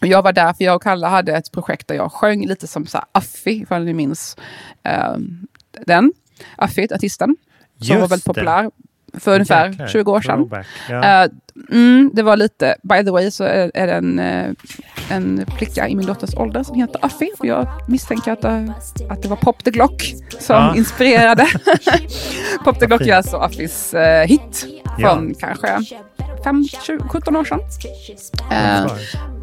[0.01, 2.87] jag var där för jag och Kalle hade ett projekt där jag sjöng lite som
[2.87, 4.37] så här Affi, ifall ni minns
[4.83, 5.17] eh,
[5.87, 6.12] den.
[6.57, 7.37] Affit, artisten.
[7.81, 8.71] Som var väldigt populär
[9.19, 9.87] för ungefär Jäklar.
[9.87, 10.64] 20 år sedan.
[10.88, 11.25] Ja.
[11.25, 11.33] Uh,
[11.71, 14.55] mm, det var lite, by the way så är, är det en, uh,
[15.11, 17.31] en flicka i min dotters ålder som heter Affi.
[17.38, 18.71] Och jag misstänker att, uh,
[19.11, 20.77] att det var Pop the Glock som ja.
[20.77, 21.47] inspirerade.
[22.64, 23.95] Pop the Glock är alltså Affis
[24.27, 24.67] hit
[24.99, 25.35] från ja.
[25.40, 25.97] kanske
[26.45, 27.61] 5, 20, 17 år sedan.
[28.51, 28.93] Uh,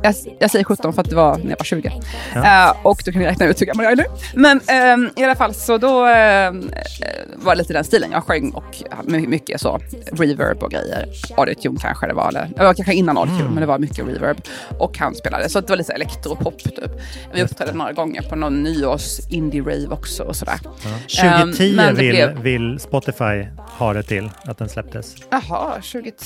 [0.04, 1.92] jag, jag, säger 17 för att det var när jag var 20.
[2.34, 2.70] Ja.
[2.70, 4.06] Uh, och då kan ni räkna ut hur gammal jag är nu.
[4.34, 8.12] Men uh, i alla fall så då var det lite den stilen.
[8.12, 9.80] Jag sjöng och mycket så
[10.12, 11.06] reverb och grejer.
[11.38, 12.28] Audiotune kanske det var.
[12.28, 13.54] Eller, det var kanske innan audiotune mm.
[13.54, 14.42] men det var mycket reverb.
[14.80, 15.50] Och han spelade.
[15.50, 16.92] Så det var lite elektropop typ.
[17.34, 20.60] Vi uppträdde några gånger på någon nyårs indie-rave också och sådär.
[21.08, 21.40] Ja.
[21.40, 22.40] 2010 um, vill, blev...
[22.40, 25.16] vill Spotify ha det till att den släpptes.
[25.30, 26.22] Jaha, 2010.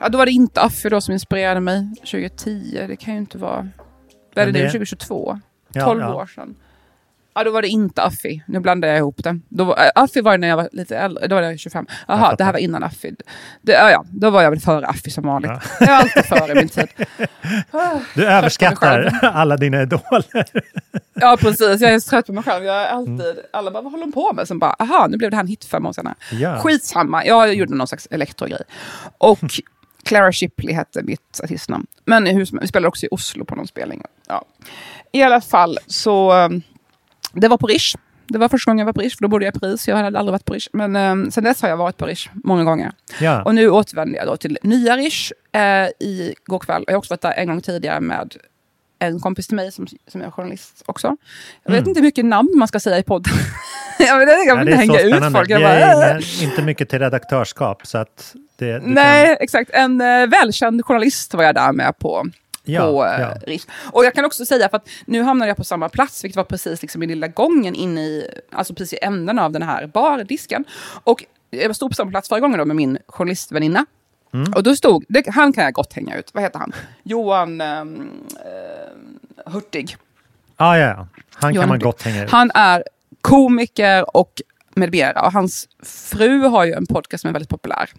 [0.00, 1.94] Ja, då var det inte Affe då som inspirerade mig.
[1.96, 3.68] 2010, det kan ju inte vara...
[4.34, 4.70] Vad är det, det...
[4.70, 5.40] 2022?
[5.74, 6.14] 12 ja, ja.
[6.14, 6.54] år sedan.
[7.34, 8.42] Ja, då var det inte Affi.
[8.46, 9.38] Nu blandar jag ihop det.
[9.48, 11.26] Då var, äh, Affi var när jag var lite äldre.
[11.26, 11.86] Då var jag 25.
[12.08, 13.14] Jaha, det här var innan Affi.
[13.62, 15.50] Det, ja, ja, då var jag väl före Affi som vanligt.
[15.50, 15.60] Ja.
[15.80, 16.88] Jag är alltid före min tid.
[18.14, 20.44] Du överskattar alla dina idoler.
[21.14, 21.80] ja, precis.
[21.80, 22.64] Jag är så trött på mig själv.
[22.64, 23.20] Jag är alltid...
[23.20, 23.36] Mm.
[23.52, 24.48] Alla bara, vad håller de på med?
[24.48, 26.14] Som bara, aha, nu blev det här en hit fem år sedan.
[26.32, 26.58] Ja.
[26.58, 27.26] Skitsamma.
[27.26, 28.62] Jag gjorde någon slags elektrogrej.
[29.18, 29.38] Och
[30.02, 31.86] Clara Shipley hette mitt artistnamn.
[32.04, 34.02] Men vi spelade också i Oslo på någon spelning.
[34.28, 34.44] Ja.
[35.12, 36.62] I alla fall så um,
[37.32, 37.98] det var på Riche.
[38.26, 39.88] Det var första gången jag var på Riche, för då bodde jag i Paris.
[39.88, 40.70] Jag hade aldrig varit på Riche.
[40.72, 42.92] Men eh, sen dess har jag varit på Riche många gånger.
[43.20, 43.42] Ja.
[43.42, 46.84] Och nu återvände jag då till nya Riche eh, igår kväll.
[46.86, 48.36] Jag har också varit där en gång tidigare med
[48.98, 51.16] en kompis till mig som, som är journalist också.
[51.62, 51.88] Jag vet mm.
[51.88, 53.32] inte hur mycket namn man ska säga i podden.
[53.98, 55.50] jag vet vill inte hänga ut folk.
[55.50, 57.86] Jag, bara, är inte mycket till redaktörskap.
[57.86, 59.36] Så att det, Nej, kan...
[59.40, 59.70] exakt.
[59.70, 62.26] En eh, välkänd journalist var jag där med på
[62.64, 63.34] ja, på eh, ja.
[63.46, 63.66] RIS.
[63.92, 66.44] Och jag kan också säga, för att nu hamnade jag på samma plats, vilket var
[66.44, 70.64] precis liksom i lilla gången in i, alltså precis i änden av den här bardisken.
[71.04, 73.86] Och jag stod på samma plats förra gången då med min journalistväninna.
[74.34, 74.52] Mm.
[74.52, 76.72] Och då stod, det, han kan jag gott hänga ut, vad heter han?
[77.02, 77.84] Johan eh,
[79.46, 79.96] Hurtig.
[80.56, 81.84] Ah, ja, han Johan kan man Hurtig.
[81.84, 82.30] gott hänga ut.
[82.30, 82.84] Han är
[83.20, 84.42] komiker och
[84.74, 85.22] med mera.
[85.22, 87.90] Och hans fru har ju en podcast som är väldigt populär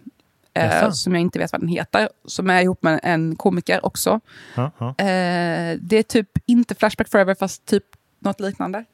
[0.54, 4.20] eh, som jag inte vet vad den heter, som är ihop med en komiker också.
[4.54, 4.88] Ja, ja.
[4.88, 7.84] Eh, det är typ inte Flashback Forever, fast typ
[8.18, 8.84] något liknande.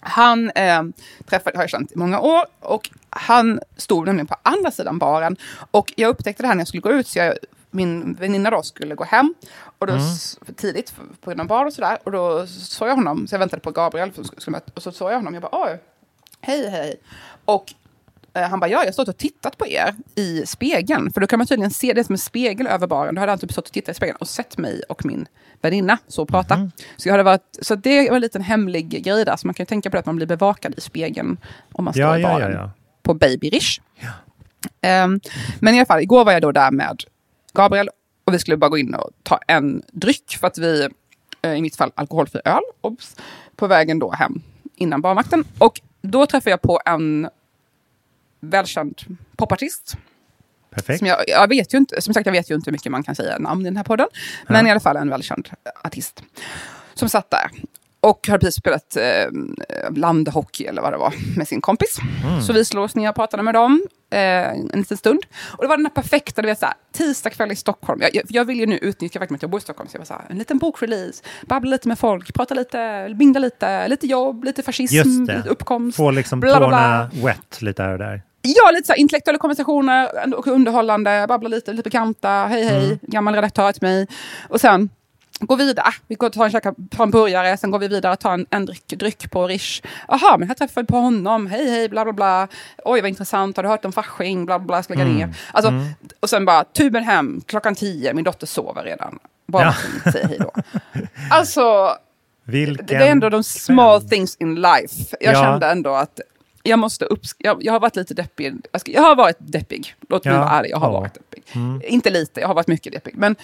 [0.00, 0.82] Han eh,
[1.26, 5.36] träffade, har jag känt i många år och han stod nämligen på andra sidan baren.
[5.70, 7.34] Och jag upptäckte det här när jag skulle gå ut, så jag,
[7.70, 9.34] min väninna då skulle gå hem.
[9.78, 10.04] Och då, mm.
[10.56, 11.98] Tidigt på grund av bar och sådär.
[12.04, 14.12] Och då såg jag honom, så jag väntade på Gabriel,
[14.74, 15.34] och så såg jag honom.
[15.34, 15.80] Jag bara, oj,
[16.40, 17.00] hej, hej.
[17.44, 17.74] Och
[18.34, 21.12] han bara, ja, jag har stått och tittat på er i spegeln.
[21.12, 23.14] För då kan man tydligen se det som en spegel över baren.
[23.14, 25.26] Då hade han typ stått och tittat i spegeln och sett mig och min
[25.60, 26.54] väninna så prata.
[26.54, 26.70] Mm.
[26.96, 29.36] Så, jag hade varit, så det var en liten hemlig grej där.
[29.36, 31.36] Så man kan ju tänka på det att man blir bevakad i spegeln
[31.72, 32.52] om man står ja, i baren.
[32.52, 32.70] Ja, ja,
[33.02, 33.80] på Baby Rish.
[35.04, 35.20] Um,
[35.60, 37.02] men i alla fall, igår var jag då där med
[37.54, 37.90] Gabriel.
[38.24, 40.36] Och vi skulle bara gå in och ta en dryck.
[40.40, 40.88] För att vi,
[41.46, 42.62] uh, i mitt fall, alkoholfri öl.
[42.80, 43.16] Obs,
[43.56, 44.42] på vägen då hem
[44.76, 45.44] innan barmakten.
[45.58, 47.28] Och då träffade jag på en
[48.42, 49.00] välkänd
[49.36, 49.96] popartist.
[50.74, 50.98] Perfekt.
[50.98, 53.02] Som, jag, jag, vet ju inte, som sagt, jag vet ju inte hur mycket man
[53.02, 54.08] kan säga namn i den här podden.
[54.46, 54.68] Men ja.
[54.68, 55.48] i alla fall en välkänd
[55.84, 56.22] artist.
[56.94, 57.50] Som satt där.
[58.00, 59.30] Och har precis spelat eh,
[59.96, 61.98] landhockey eller vad det var med sin kompis.
[62.24, 62.42] Mm.
[62.42, 65.20] Så vi slog oss ner och pratade med dem eh, en liten stund.
[65.50, 68.00] Och det var den här perfekta, du vet såhär, tisdag kväll i Stockholm.
[68.02, 69.88] Jag, jag, jag vill ju nu utnyttja faktumet att jag bor i Stockholm.
[69.88, 73.88] Så jag var såhär, en liten bokrelease, babbla lite med folk, prata lite, bingla lite,
[73.88, 75.96] lite jobb, lite fascism, lite uppkomst.
[75.96, 77.10] Få liksom bla, bla, bla.
[77.22, 78.22] wet lite här och där.
[78.42, 80.10] Ja, lite så här, intellektuella konversationer,
[80.46, 82.98] underhållande, babbla lite, lite bekanta, hej hej, mm.
[83.02, 84.06] gammal redaktör till mig.
[84.48, 84.90] Och sen
[85.40, 88.12] gå vidare, vi går och tar en, käka, tar en burgare, sen går vi vidare
[88.12, 89.82] och tar en, en dryck, dryck på Rish.
[90.08, 92.48] Jaha, men här träffade vi på honom, hej hej, bla bla bla.
[92.84, 95.16] Oj vad intressant, har du hört om Fasching, bla bla bla, ska lägga mm.
[95.16, 95.36] ner.
[95.52, 95.88] Alltså, mm.
[96.20, 99.18] Och sen bara tuben hem, klockan tio, min dotter sover redan.
[99.46, 99.74] Bara
[100.04, 100.12] ja.
[100.12, 100.52] säga hej då.
[101.30, 101.96] Alltså,
[102.44, 105.16] Vilken det är ändå de small things in life.
[105.20, 105.42] Jag ja.
[105.42, 106.20] kände ändå att
[106.62, 108.54] jag måste uppsk jag, jag har varit lite deppig.
[108.84, 109.94] Jag har varit deppig.
[110.08, 110.40] Låt mig ja.
[110.40, 111.00] vara ärlig, jag har ja.
[111.00, 111.42] varit deppig.
[111.52, 111.82] Mm.
[111.84, 113.14] Inte lite, jag har varit mycket deppig.
[113.16, 113.36] Men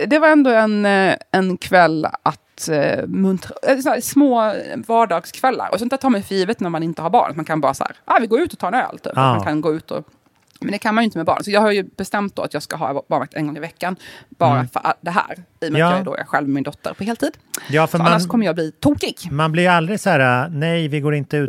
[0.00, 4.54] eh, det var ändå en, eh, en kväll att uh, muntra, äh, små
[4.86, 5.68] vardagskvällar.
[5.72, 7.32] Och sånt där tar man för givet när man inte har barn.
[7.36, 8.98] Man kan bara så här, ah, vi går ut och tar en öl.
[8.98, 9.12] Typ.
[9.16, 9.34] Ja.
[9.34, 10.04] Man kan gå ut och
[10.60, 11.44] men det kan man ju inte med barn.
[11.44, 13.96] Så jag har ju bestämt då att jag ska ha barnvakt en gång i veckan.
[14.28, 14.68] Bara mm.
[14.68, 15.34] för det här.
[15.60, 15.86] I och med ja.
[15.86, 17.32] att jag är, då är själv med min dotter på heltid.
[17.68, 19.16] Ja, för, för man, annars kommer jag bli tokig.
[19.30, 21.48] Man blir aldrig så här, nej vi går inte ut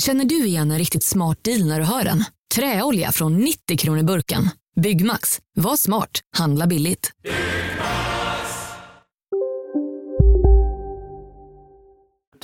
[0.00, 2.24] Känner du igen en riktigt smart deal när du hör den?
[2.54, 4.42] Träolja från 90 kronor burken.
[4.80, 5.40] Byggmax.
[5.54, 6.20] Var smart.
[6.36, 7.12] Handla billigt.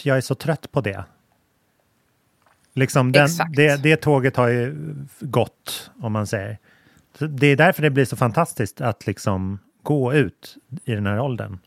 [0.03, 1.05] Jag är så trött på det.
[2.75, 6.59] Liksom den, det, det tåget har ju gått, om man säger.
[7.19, 11.59] Det är därför det blir så fantastiskt att liksom gå ut i den här åldern.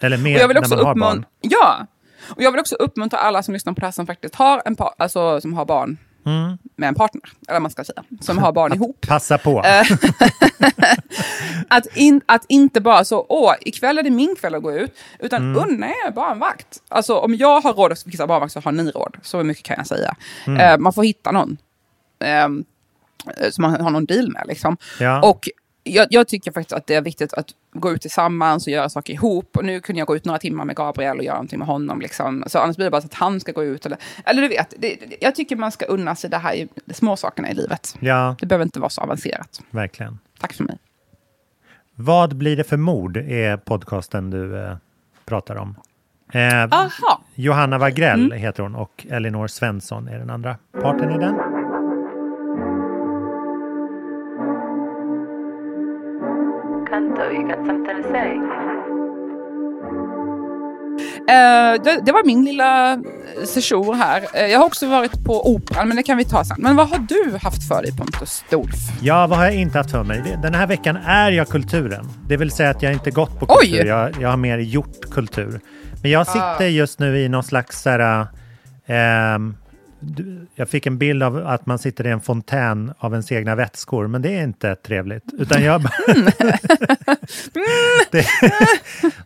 [0.00, 1.26] Eller med när man har barn.
[1.40, 1.86] Ja,
[2.28, 4.76] och jag vill också uppmuntra alla som lyssnar på det här som faktiskt har, en
[4.98, 6.58] alltså, som har barn mm.
[6.76, 9.06] med en partner, eller man ska säga, som har barn ihop.
[9.08, 9.64] Passa på.
[9.64, 9.86] Eh,
[11.68, 14.98] att, in, att inte bara så, åh, ikväll är det min kväll att gå ut,
[15.18, 15.64] utan mm.
[15.64, 16.82] unna er barnvakt.
[16.88, 19.76] Alltså om jag har råd att fixa barnvakt så har ni råd, så mycket kan
[19.78, 20.16] jag säga.
[20.46, 20.72] Mm.
[20.72, 21.56] Uh, man får hitta någon.
[22.46, 22.64] Um,
[23.50, 24.44] som man har någon deal med.
[24.46, 24.76] Liksom.
[25.00, 25.22] Ja.
[25.22, 25.48] Och
[25.84, 29.12] jag, jag, tycker faktiskt att det är viktigt att gå ut tillsammans och göra saker
[29.12, 29.56] ihop.
[29.56, 32.00] Och nu kunde jag gå ut några timmar med Gabriel och göra någonting med honom.
[32.00, 32.44] Liksom.
[32.46, 33.86] Så annars blir det bara så att han ska gå ut.
[33.86, 37.16] Eller, eller du vet, det, jag tycker man ska unna sig det här, de små
[37.16, 37.96] sakerna i livet.
[38.00, 38.36] Ja.
[38.40, 39.60] Det behöver inte vara så avancerat.
[39.70, 40.18] Verkligen.
[40.40, 40.78] Tack för mig.
[41.94, 44.76] Vad blir det för mord är podcasten du eh,
[45.24, 45.76] pratar om.
[46.32, 46.88] Eh,
[47.34, 48.38] Johanna Wagrell mm.
[48.38, 51.53] heter hon och Elinor Svensson är den andra parten i den.
[56.94, 58.30] Kanto, you got something to say?
[61.20, 63.02] Uh, det, det, var min lilla
[63.44, 64.20] session här.
[64.20, 66.56] Uh, jag har också varit på Operan, men det kan vi ta sen.
[66.58, 68.74] Men vad har du haft för dig Pontus Stolf?
[69.02, 70.38] Ja, vad har jag inte haft för mig?
[70.42, 72.08] Den här veckan är jag kulturen.
[72.28, 73.84] Det vill säga att jag inte gått på kultur.
[73.84, 75.60] Jag, jag, har mer gjort kultur.
[76.02, 76.72] Men jag sitter uh.
[76.72, 78.26] just nu i någon slags så här,
[80.54, 84.06] jag fick en bild av att man sitter i en fontän av ens egna vätskor,
[84.06, 85.24] men det är inte trevligt.
[85.38, 85.82] Utan jag...
[88.10, 88.26] det,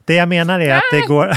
[0.04, 1.32] det jag menar är att det går...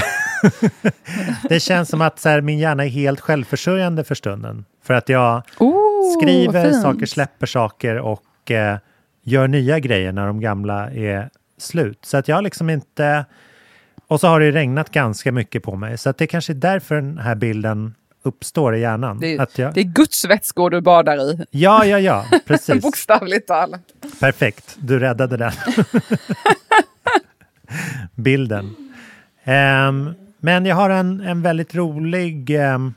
[1.48, 4.64] det känns som att så här, min hjärna är helt självförsörjande för stunden.
[4.82, 8.76] För att jag oh, skriver saker, släpper saker och eh,
[9.22, 11.98] gör nya grejer när de gamla är slut.
[12.02, 13.24] Så att jag liksom inte...
[14.06, 16.94] Och så har det regnat ganska mycket på mig, så att det kanske är därför
[16.94, 19.18] den här bilden uppstår i hjärnan.
[19.18, 19.74] Det, att jag...
[19.74, 21.44] det är Guds vätskor du badar i.
[21.50, 22.82] Ja, ja, ja, precis.
[22.82, 23.80] Bokstavligt talat.
[24.20, 25.52] Perfekt, du räddade den.
[28.14, 28.64] Bilden.
[29.44, 32.94] Um, men jag har en, en väldigt rolig um,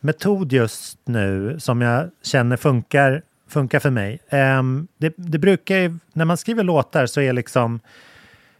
[0.00, 4.18] metod just nu som jag känner funkar, funkar för mig.
[4.30, 7.80] Um, det, det brukar ju, när man skriver låtar så är liksom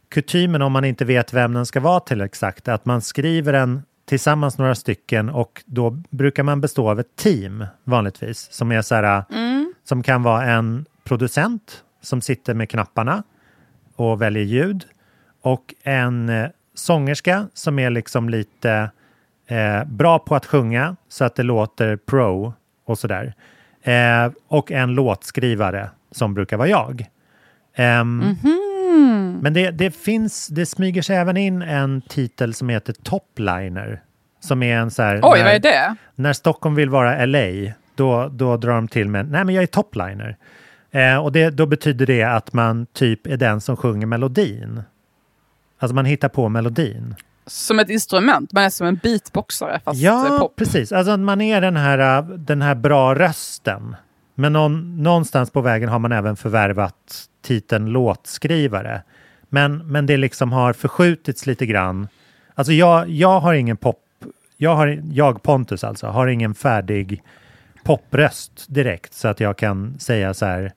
[0.09, 3.83] kutymen om man inte vet vem den ska vara till exakt, att man skriver den
[4.11, 8.95] tillsammans några stycken och då brukar man bestå av ett team vanligtvis som är så
[8.95, 9.75] här, mm.
[9.85, 13.23] som kan vara en producent som sitter med knapparna
[13.97, 14.85] och väljer ljud
[15.43, 18.91] och en eh, sångerska som är liksom lite
[19.47, 22.53] eh, bra på att sjunga så att det låter pro
[22.87, 23.35] och sådär.
[23.83, 27.07] Eh, och en låtskrivare som brukar vara jag.
[27.79, 28.60] Um, mm -hmm.
[29.01, 29.39] Mm.
[29.43, 34.03] Men det, det finns, det smyger sig även in en titel som heter Topliner.
[34.41, 35.21] Som är en så här...
[35.23, 35.97] Oj, när, vad är det?
[36.15, 39.67] När Stockholm vill vara LA, då, då drar de till med, nej men jag är
[39.67, 40.37] topliner.
[40.91, 44.83] Eh, och det, då betyder det att man typ är den som sjunger melodin.
[45.79, 47.15] Alltså man hittar på melodin.
[47.47, 50.57] Som ett instrument, man är som en beatboxare fast ja, pop.
[50.57, 50.93] precis.
[50.93, 53.97] Alltså man är den här, den här bra rösten.
[54.35, 59.03] Men någon, någonstans på vägen har man även förvärvat titeln låtskrivare.
[59.49, 62.09] Men, men det liksom har förskjutits lite grann.
[62.55, 63.97] Alltså jag, jag har ingen pop...
[64.57, 67.23] Jag, har, jag Pontus alltså, har ingen färdig
[67.85, 70.73] popröst direkt så att jag kan säga så här.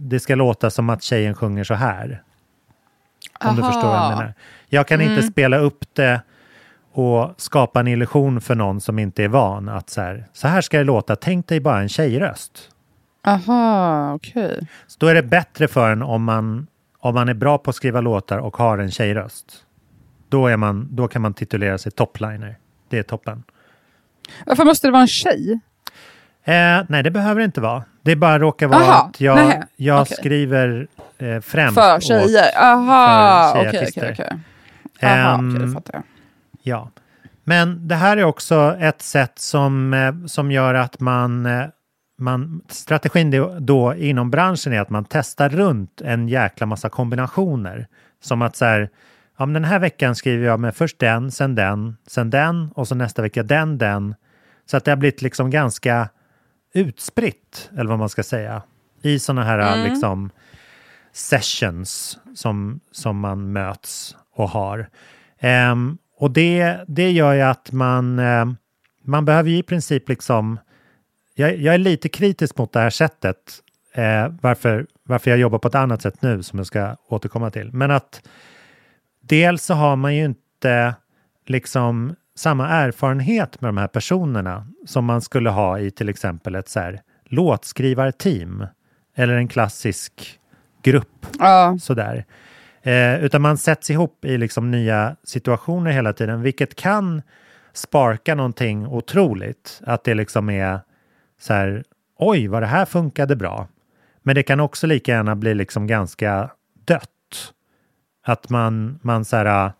[0.00, 2.22] Det ska låta som att tjejen sjunger så här.
[3.40, 3.56] Om Aha.
[3.56, 4.34] du förstår vad jag menar.
[4.68, 5.12] Jag kan mm.
[5.12, 6.20] inte spela upp det
[6.96, 10.60] och skapa en illusion för någon som inte är van att så här, så här
[10.60, 12.70] ska det låta, tänk dig bara en tjejröst.
[13.26, 14.44] Aha, okej.
[14.44, 14.66] Okay.
[14.86, 16.66] Så då är det bättre för en om man,
[16.98, 19.64] om man är bra på att skriva låtar och har en tjejröst.
[20.28, 22.58] Då, är man, då kan man titulera sig topliner.
[22.88, 23.42] Det är toppen.
[24.46, 25.60] Varför måste det vara en tjej?
[26.44, 27.84] Eh, nej, det behöver det inte vara.
[28.02, 30.16] Det bara råkar vara Aha, att jag, jag okay.
[30.16, 30.86] skriver
[31.18, 32.58] eh, främst för tjejer.
[32.58, 34.38] Aha, okej, okej, okej.
[35.02, 36.02] Aha, um, okej, det fattar jag.
[36.66, 36.90] Ja.
[37.44, 41.66] Men det här är också ett sätt som, eh, som gör att man eh,
[42.18, 47.86] man, strategin då, då inom branschen är att man testar runt en jäkla massa kombinationer.
[48.20, 48.90] Som att så här,
[49.38, 52.88] ja, men den här veckan skriver jag med först den, sen den, sen den och
[52.88, 54.14] så nästa vecka den, den.
[54.66, 56.08] Så att det har blivit liksom ganska
[56.74, 58.62] utspritt, eller vad man ska säga,
[59.02, 59.90] i sådana här mm.
[59.90, 60.30] liksom
[61.12, 64.88] sessions som, som man möts och har.
[65.42, 68.56] Um, och det, det gör ju att man, um,
[69.04, 70.58] man behöver ju i princip liksom,
[71.34, 73.36] jag, jag, är lite kritisk mot det här sättet,
[73.98, 77.72] uh, varför, varför jag jobbar på ett annat sätt nu som jag ska återkomma till.
[77.72, 78.28] Men att
[79.20, 80.94] dels så har man ju inte
[81.46, 86.68] liksom samma erfarenhet med de här personerna som man skulle ha i till exempel ett
[86.68, 88.66] så här låtskrivarteam
[89.14, 90.40] eller en klassisk
[90.82, 91.26] grupp.
[91.38, 91.78] Ja.
[91.80, 92.24] Sådär.
[92.86, 97.22] Eh, utan man sätts ihop i liksom nya situationer hela tiden, vilket kan
[97.72, 99.80] sparka någonting otroligt.
[99.86, 100.80] Att det liksom är
[101.40, 101.84] så här,
[102.18, 103.68] oj, vad det här funkade bra.
[104.22, 106.50] Men det kan också lika gärna bli liksom ganska
[106.86, 107.52] dött.
[108.24, 109.66] Att man, man så här...
[109.66, 109.72] Eh,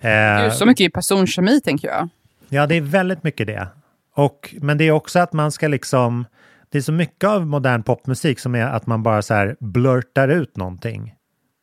[0.00, 2.08] det är så mycket i personkemi, tänker jag.
[2.48, 3.68] Ja, det är väldigt mycket det.
[4.14, 6.24] Och, men det är också att man ska liksom
[6.68, 10.28] det är så mycket av modern popmusik som är att man bara så här blurtar
[10.28, 11.14] ut någonting.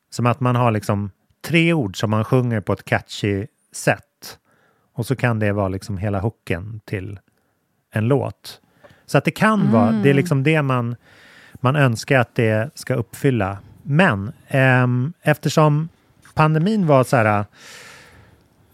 [0.09, 4.39] Som att man har liksom tre ord som man sjunger på ett catchy sätt.
[4.93, 7.19] Och så kan det vara liksom hela hooken till
[7.91, 8.61] en låt.
[9.05, 9.71] Så att det kan mm.
[9.71, 10.95] vara, det är liksom det man,
[11.53, 13.57] man önskar att det ska uppfylla.
[13.83, 14.87] Men eh,
[15.21, 15.89] eftersom
[16.33, 17.45] pandemin var så här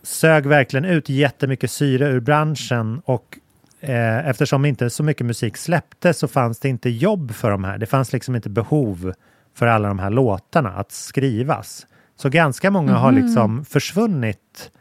[0.03, 3.37] sög verkligen ut jättemycket syre ur branschen och
[3.79, 7.77] eh, eftersom inte så mycket musik släpptes så fanns det inte jobb för de här.
[7.77, 9.13] Det fanns liksom inte behov
[9.53, 11.87] för alla de här låtarna att skrivas.
[12.15, 13.01] Så ganska många mm.
[13.01, 13.23] har mhm.
[13.23, 14.71] liksom försvunnit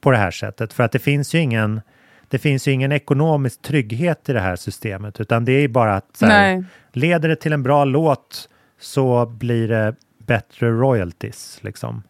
[0.00, 1.80] på det här sättet för att det finns ju ingen
[2.28, 6.18] det finns ju ingen ekonomisk trygghet i det här systemet utan det är bara att
[6.20, 8.48] här, leder det till en bra låt
[8.80, 12.02] så blir det bättre royalties liksom.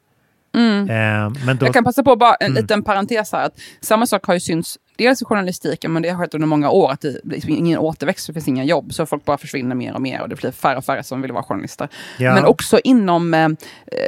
[0.58, 0.90] Mm.
[0.90, 1.66] Eh, men då...
[1.66, 2.62] Jag kan passa på bara en mm.
[2.62, 3.44] liten parentes här.
[3.44, 6.70] Att samma sak har ju synts dels i journalistiken, men det har skett under många
[6.70, 9.94] år att det blir ingen återväxt, det finns inga jobb, så folk bara försvinner mer
[9.94, 11.88] och mer och det blir färre och färre som vill vara journalister.
[12.18, 12.34] Ja.
[12.34, 13.48] Men också inom eh,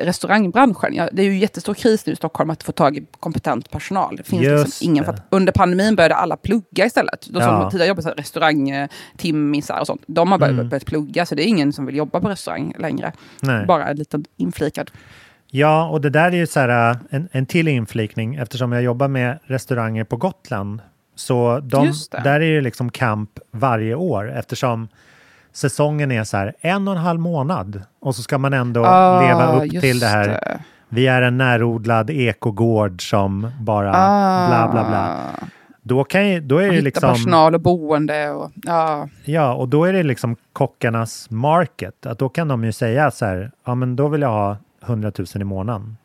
[0.02, 0.94] restaurangbranschen.
[0.94, 4.16] Ja, det är ju jättestor kris nu i Stockholm att få tag i kompetent personal.
[4.16, 7.26] Det finns liksom ingen, för att under pandemin började alla plugga istället.
[7.30, 7.70] De som ja.
[7.70, 10.68] tidigare jobbade restaurangtimmisar och sånt, de har börjat, mm.
[10.68, 13.12] börjat plugga, så det är ingen som vill jobba på restaurang längre.
[13.40, 13.66] Nej.
[13.66, 14.90] Bara en liten inflikad.
[15.50, 18.82] Ja, och det där är ju så här, äh, en, en till inflikning eftersom jag
[18.82, 20.80] jobbar med restauranger på Gotland.
[21.14, 24.88] Så de, där är det liksom kamp varje år eftersom
[25.52, 29.20] säsongen är så här en och en halv månad och så ska man ändå ah,
[29.20, 30.28] leva upp till det här.
[30.28, 30.60] Det.
[30.88, 34.48] Vi är en närodlad ekogård som bara ah.
[34.48, 35.16] bla bla bla.
[35.82, 37.12] Då, kan ju, då är det liksom...
[37.12, 39.08] personal och boende och ja.
[39.24, 42.06] Ja, och då är det liksom kockarnas market.
[42.06, 45.12] Att då kan de ju säga så här, ja men då vill jag ha 100
[45.18, 45.96] 000 i månaden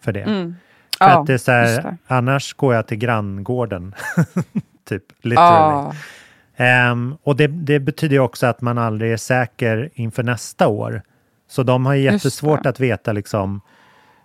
[0.00, 0.22] för det.
[0.22, 0.54] Mm.
[0.98, 3.94] För ja, att det är så här, annars går jag till granngården.
[4.88, 5.94] typ, literally.
[6.56, 6.90] Ja.
[6.92, 11.02] Um, och det, det betyder också att man aldrig är säker inför nästa år.
[11.48, 13.60] Så de har jättesvårt att veta liksom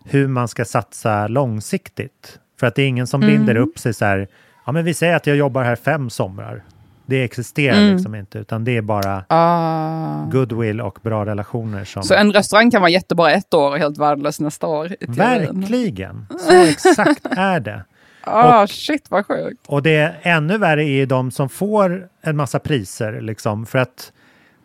[0.05, 2.39] hur man ska satsa långsiktigt.
[2.59, 3.35] För att det är ingen som mm.
[3.35, 4.27] binder upp sig så här,
[4.65, 6.63] ja men vi säger att jag jobbar här fem somrar.
[7.05, 7.93] Det existerar mm.
[7.93, 10.25] liksom inte, utan det är bara ah.
[10.31, 11.85] goodwill och bra relationer.
[11.85, 12.03] Som...
[12.03, 14.95] Så en restaurang kan vara jättebra ett år och helt värdelös nästa år?
[15.07, 16.25] Verkligen!
[16.39, 17.83] Så exakt är det.
[18.25, 19.67] Ah, och, shit vad sjukt.
[19.67, 24.11] Och det ännu värre är de som får en massa priser, liksom, för att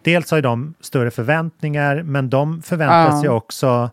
[0.03, 3.33] dels har de större förväntningar, men de förväntar sig ah.
[3.33, 3.91] också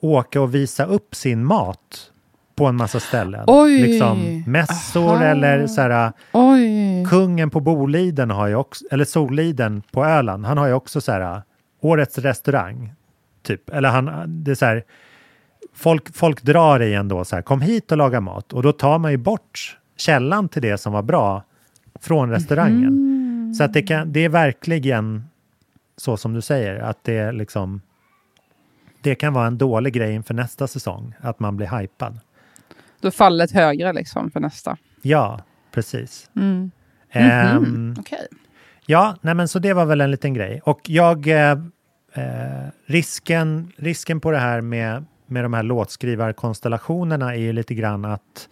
[0.00, 2.10] åka och visa upp sin mat
[2.56, 3.44] på en massa ställen.
[3.46, 3.82] Oj.
[3.82, 5.24] Liksom mässor Aha.
[5.24, 7.04] eller så här, Oj.
[7.08, 11.12] Kungen på Boliden har ju också, eller Soliden på Öland, han har ju också så
[11.12, 11.42] här,
[11.80, 12.92] årets restaurang.
[13.42, 14.84] Typ, eller han, det är så här,
[15.74, 18.52] folk, folk drar i en då så här, kom hit och laga mat.
[18.52, 21.42] Och då tar man ju bort källan till det som var bra
[22.00, 22.88] från restaurangen.
[22.88, 23.54] Mm.
[23.54, 25.24] Så att det, kan, det är verkligen
[25.96, 27.80] så som du säger, att det liksom
[29.02, 32.18] det kan vara en dålig grej inför nästa säsong, att man blir hypad.
[33.06, 34.76] Då fallet högre liksom för nästa.
[35.02, 35.40] Ja,
[35.72, 36.30] precis.
[36.36, 36.70] Mm.
[37.10, 38.26] Mm um, okay.
[38.86, 40.60] Ja, nej men så det var väl en liten grej.
[40.64, 41.28] Och jag...
[41.28, 41.58] Eh,
[42.12, 48.04] eh, risken, risken på det här med, med de här låtskrivarkonstellationerna är ju lite grann
[48.04, 48.48] att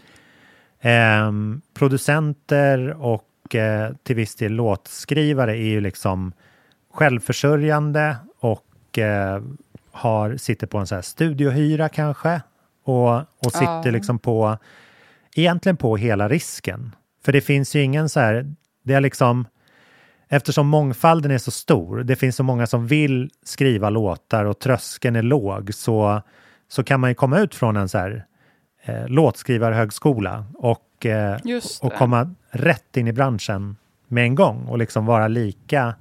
[0.81, 1.33] eh,
[1.75, 6.33] producenter och eh, till viss del låtskrivare är ju liksom
[6.93, 9.43] självförsörjande och eh,
[9.93, 12.41] har, sitter på en så här studiohyra kanske
[12.85, 13.91] och, och sitter ja.
[13.91, 14.59] liksom på,
[15.35, 16.95] egentligen på hela risken.
[17.25, 19.47] För det finns ju ingen så här, det är liksom,
[20.29, 25.17] eftersom mångfalden är så stor, det finns så många som vill skriva låtar och tröskeln
[25.17, 26.23] är låg, så,
[26.69, 28.27] så kan man ju komma ut från en så här
[28.83, 31.39] eh, låtskrivarhögskola och, eh,
[31.83, 33.77] och komma rätt in i branschen
[34.09, 35.95] med en gång och liksom vara lika,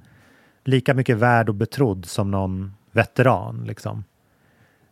[0.64, 3.64] lika mycket värd och betrodd som någon veteran.
[3.64, 4.04] Liksom.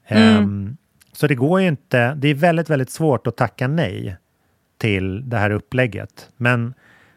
[0.07, 0.45] Mm.
[0.45, 0.77] Um,
[1.13, 4.17] så det går ju inte, det är väldigt, väldigt svårt att tacka nej
[4.79, 6.31] till det här upplägget.
[6.37, 6.75] Men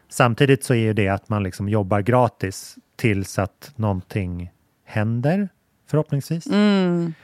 [0.08, 4.50] samtidigt så är ju det att man liksom jobbar gratis tills att någonting
[4.84, 5.48] händer,
[5.86, 6.46] förhoppningsvis.
[6.46, 7.14] Mm.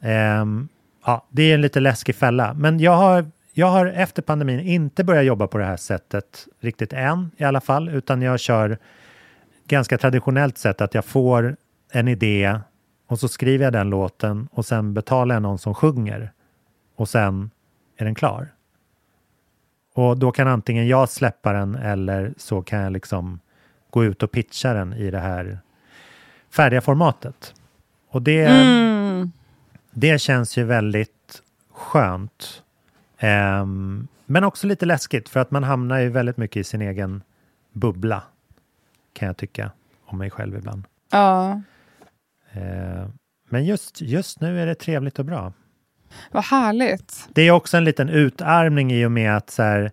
[0.00, 0.68] Um,
[1.04, 2.54] ja, det är en lite läskig fälla.
[2.54, 6.92] Men jag har, jag har efter pandemin inte börjat jobba på det här sättet riktigt
[6.92, 8.78] än i alla fall, utan jag kör
[9.68, 11.56] ganska traditionellt sätt att jag får
[11.92, 12.60] en idé
[13.06, 16.32] och så skriver jag den låten och sen betalar jag någon som sjunger
[16.96, 17.50] och sen
[17.96, 18.48] är den klar.
[19.94, 23.40] Och då kan antingen jag släppa den eller så kan jag liksom
[23.90, 25.58] gå ut och pitcha den i det här
[26.50, 27.54] färdiga formatet.
[28.08, 29.32] Och det, mm.
[29.90, 31.42] det känns ju väldigt
[31.72, 32.62] skönt.
[33.20, 37.22] Um, men också lite läskigt för att man hamnar ju väldigt mycket i sin egen
[37.72, 38.22] bubbla.
[39.12, 39.70] Kan jag tycka
[40.06, 40.84] om mig själv ibland.
[41.10, 41.62] Ja.
[42.56, 43.08] Uh,
[43.48, 45.52] men just, just nu är det trevligt och bra.
[46.32, 47.28] Vad härligt.
[47.34, 49.90] Det är också en liten utarmning i och med att så här,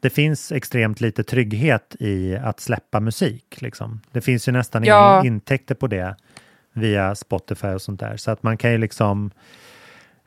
[0.00, 3.60] det finns extremt lite trygghet i att släppa musik.
[3.60, 4.00] Liksom.
[4.12, 5.20] Det finns ju nästan ja.
[5.20, 6.16] inga intäkter på det
[6.72, 8.16] via Spotify och sånt där.
[8.16, 9.30] Så att man kan ju liksom...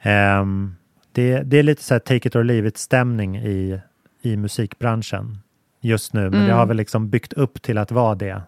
[0.06, 0.76] Um,
[1.12, 3.82] det, det, är lite så här take it or leave it stämning i,
[4.22, 5.38] i musikbranschen
[5.82, 6.22] just nu.
[6.22, 6.48] Men mm.
[6.48, 8.42] det har väl liksom byggt upp till att vara det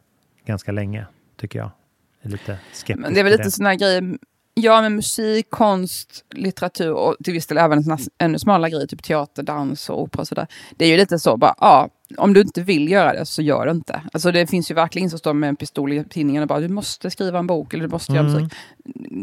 [0.45, 1.05] ganska länge,
[1.37, 1.71] tycker jag.
[2.21, 4.17] Är lite skeptisk Men det är väl lite sådana grejer
[4.53, 9.03] Ja, med musik, konst, litteratur och till viss del även en ännu smalare grej, typ
[9.03, 10.47] teater, dans och opera och sådär.
[10.77, 13.65] Det är ju lite så bara, ja, om du inte vill göra det så gör
[13.65, 14.01] det inte.
[14.13, 16.67] Alltså det finns ju verkligen som står med en pistol i tidningen och bara du
[16.67, 18.25] måste skriva en bok eller du måste mm.
[18.25, 18.53] göra musik.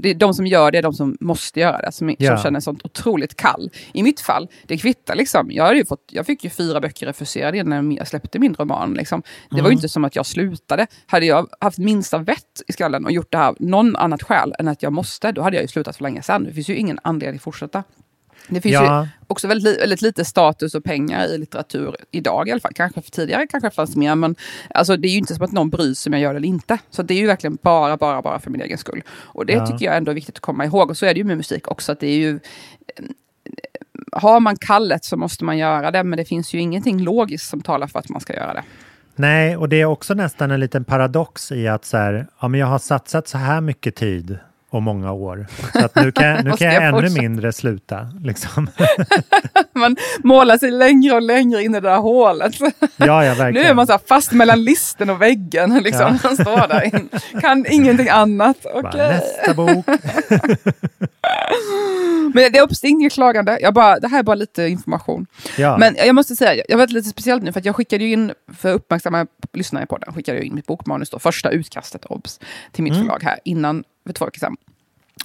[0.03, 2.37] Det, de som gör det är de som måste göra det, som, yeah.
[2.37, 3.71] som känner sånt otroligt kall.
[3.93, 5.51] I mitt fall, det kvittar liksom.
[5.51, 8.95] Jag, hade ju fått, jag fick ju fyra böcker refuserade när jag släppte min roman.
[8.95, 9.23] Liksom.
[9.23, 9.65] Det mm.
[9.65, 9.79] var ju mm.
[9.79, 10.87] inte som att jag slutade.
[11.07, 14.69] Hade jag haft minsta vett i skallen och gjort det här någon annat skäl än
[14.69, 16.45] att jag måste, då hade jag ju slutat för länge sedan.
[16.45, 17.85] Det finns ju ingen anledning att fortsätta.
[18.49, 19.03] Det finns ja.
[19.03, 22.73] ju också väldigt, väldigt lite status och pengar i litteratur idag i alla fall.
[22.75, 24.37] Kanske för tidigare kanske fanns mer, men
[24.75, 26.49] alltså, det är ju inte som att någon bryr sig om jag gör det eller
[26.49, 26.79] inte.
[26.91, 29.03] Så det är ju verkligen bara, bara, bara för min egen skull.
[29.11, 29.67] Och det ja.
[29.67, 30.91] tycker jag ändå är viktigt att komma ihåg.
[30.91, 32.41] Och så är det ju med musik också, att det är ju
[32.97, 33.05] eh,
[34.13, 37.61] har man kallet så måste man göra det, men det finns ju ingenting logiskt som
[37.61, 38.63] talar för att man ska göra det.
[39.17, 42.61] Nej, och det är också nästan en liten paradox i att så här, ja, men
[42.61, 44.39] jag har satsat så här mycket tid
[44.71, 45.47] och många år.
[45.73, 48.09] Så att nu kan, nu kan jag, jag ännu mindre sluta.
[48.23, 48.71] Liksom.
[49.73, 52.61] man målar sig längre och längre in i det där hålet.
[52.97, 53.53] Ja, ja, verkligen.
[53.53, 55.79] Nu är man så fast mellan listen och väggen.
[55.83, 56.19] Liksom.
[56.23, 56.29] Ja.
[56.29, 57.03] Man står där,
[57.41, 58.67] kan ingenting annat.
[58.75, 59.09] Okay.
[59.09, 59.87] Nästa bok.
[62.35, 63.59] Men det är inget klagande.
[63.61, 65.27] Jag bara, det här är bara lite information.
[65.57, 65.79] Ja.
[65.79, 68.73] Men jag måste säga, jag var lite speciellt nu för jag skickade ju in, för
[68.73, 72.41] uppmärksamma lyssnare på den, skickade jag in mitt bokmanus, då, första utkastet, obs,
[72.73, 73.05] till mitt mm.
[73.05, 74.57] förlag här innan för två veckor sedan.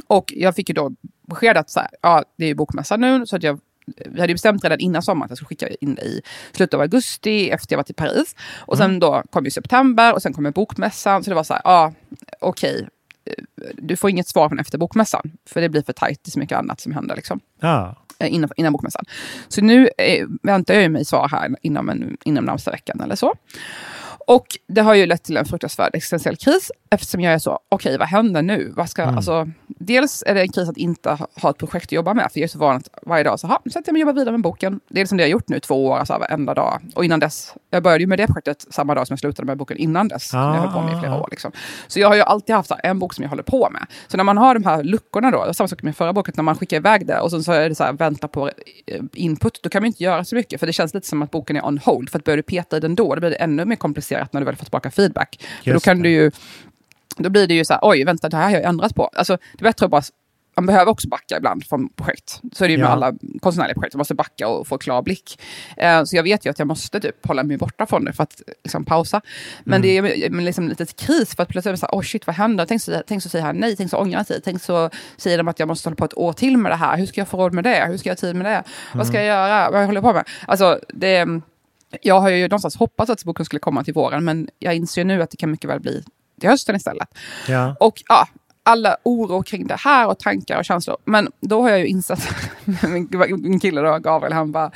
[0.07, 0.91] Och jag fick ju då
[1.27, 4.63] besked att så här, ja, det är bokmässa nu, så att jag vi hade bestämt
[4.63, 6.21] redan innan sommaren att jag skulle skicka in det i
[6.51, 8.35] slutet av augusti efter jag varit i Paris.
[8.59, 8.99] Och sen mm.
[8.99, 11.23] då kom ju september och sen kom bokmässan.
[11.23, 11.93] Så det var så här, ja
[12.39, 13.73] okej, okay.
[13.73, 15.31] du får inget svar från efter bokmässan.
[15.45, 17.39] För det blir för tajt, det är så mycket annat som händer liksom.
[17.61, 17.89] Ah.
[18.19, 19.05] Innan, innan bokmässan.
[19.47, 23.33] Så nu eh, väntar jag mig svar här inom, en, inom närmsta veckan eller så.
[24.27, 27.89] Och det har ju lett till en fruktansvärd existentiell kris eftersom jag är så, okej
[27.89, 28.73] okay, vad händer nu?
[28.75, 29.15] Vad ska, mm.
[29.15, 32.39] alltså, dels är det en kris att inte ha ett projekt att jobba med, för
[32.39, 34.31] jag är så van att varje dag så, nu sätter jag mig och jobbar vidare
[34.31, 34.79] med boken.
[34.87, 36.81] Det är liksom det jag har gjort nu två år, alltså varenda dag.
[36.95, 39.57] Och innan dess, jag började ju med det projektet samma dag som jag slutade med
[39.57, 40.33] boken innan dess.
[40.33, 40.55] Ah.
[40.55, 41.27] Jag höll på med i flera år.
[41.31, 41.51] Liksom.
[41.87, 43.85] Så jag har ju alltid haft en bok som jag håller på med.
[44.07, 46.55] Så när man har de här luckorna då, samma sak med förra boken, när man
[46.55, 48.47] skickar iväg det och sen så är det så här, vänta på
[48.85, 51.31] eh, input, då kan man inte göra så mycket, för det känns lite som att
[51.31, 52.09] boken är on hold.
[52.09, 54.41] För att börjar du peta i den då, då blir det ännu mer komplicerat när
[54.41, 55.43] du väl får tillbaka feedback.
[55.63, 56.03] För då kan det.
[56.03, 56.31] du ju
[57.17, 59.09] då blir det ju så här, oj, vänta, det här har jag ändrat på.
[59.13, 60.03] Alltså, det är bättre att bara
[60.55, 62.41] man behöver också backa ibland från projekt.
[62.51, 65.41] Så är det ju med alla konstnärliga projekt, man måste backa och få klar blick.
[65.77, 68.23] Eh, så jag vet ju att jag måste typ hålla mig borta från det för
[68.23, 69.21] att liksom, pausa.
[69.63, 70.03] Men mm.
[70.03, 72.65] det är liksom lite kris för att plötsligt så här, oh shit vad händer?
[72.65, 75.47] Tänk så, tänk så säger han nej, tänk så ångrar sig, tänk så säger de
[75.47, 76.97] att jag måste hålla på ett år till med det här.
[76.97, 77.85] Hur ska jag få råd med det?
[77.87, 78.51] Hur ska jag ha tid med det?
[78.51, 78.63] Mm.
[78.93, 79.71] Vad ska jag göra?
[79.71, 80.27] Vad jag håller på med?
[80.47, 81.25] Alltså, det,
[82.01, 85.21] jag har ju någonstans hoppats att boken skulle komma till våren, men jag inser nu
[85.21, 86.03] att det kan mycket väl bli
[86.39, 87.07] till hösten istället.
[87.47, 87.75] Ja.
[87.79, 88.27] Och ja,
[88.63, 90.97] alla oro kring det här och tankar och känslor.
[91.05, 92.19] Men då har jag ju insett,
[93.29, 94.71] min kille då, Gabriel, han bara,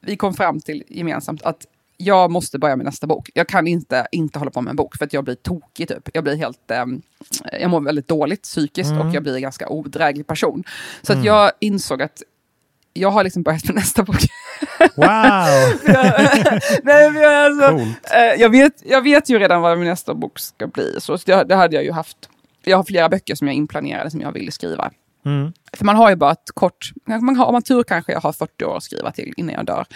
[0.00, 1.66] vi kom fram till gemensamt att
[1.96, 3.30] jag måste börja med nästa bok.
[3.34, 6.08] Jag kan inte inte hålla på med en bok för att jag blir tokig typ.
[6.14, 6.84] Jag blir helt, eh,
[7.60, 9.06] jag mår väldigt dåligt psykiskt mm.
[9.06, 10.64] och jag blir en ganska odräglig person.
[11.02, 11.20] Så mm.
[11.20, 12.22] att jag insåg att
[12.92, 14.16] jag har liksom börjat med nästa bok.
[14.80, 15.06] Wow!
[16.82, 17.70] nej, men jag, alltså,
[18.16, 21.44] eh, jag, vet, jag vet ju redan vad min nästa bok ska bli, så det,
[21.44, 22.16] det hade jag ju haft.
[22.64, 24.90] Jag har flera böcker som jag inplanerade som jag ville skriva.
[25.24, 25.52] Mm.
[25.72, 28.32] För man har ju bara ett kort, man har, om man tur kanske jag har
[28.32, 29.86] 40 år att skriva till innan jag dör.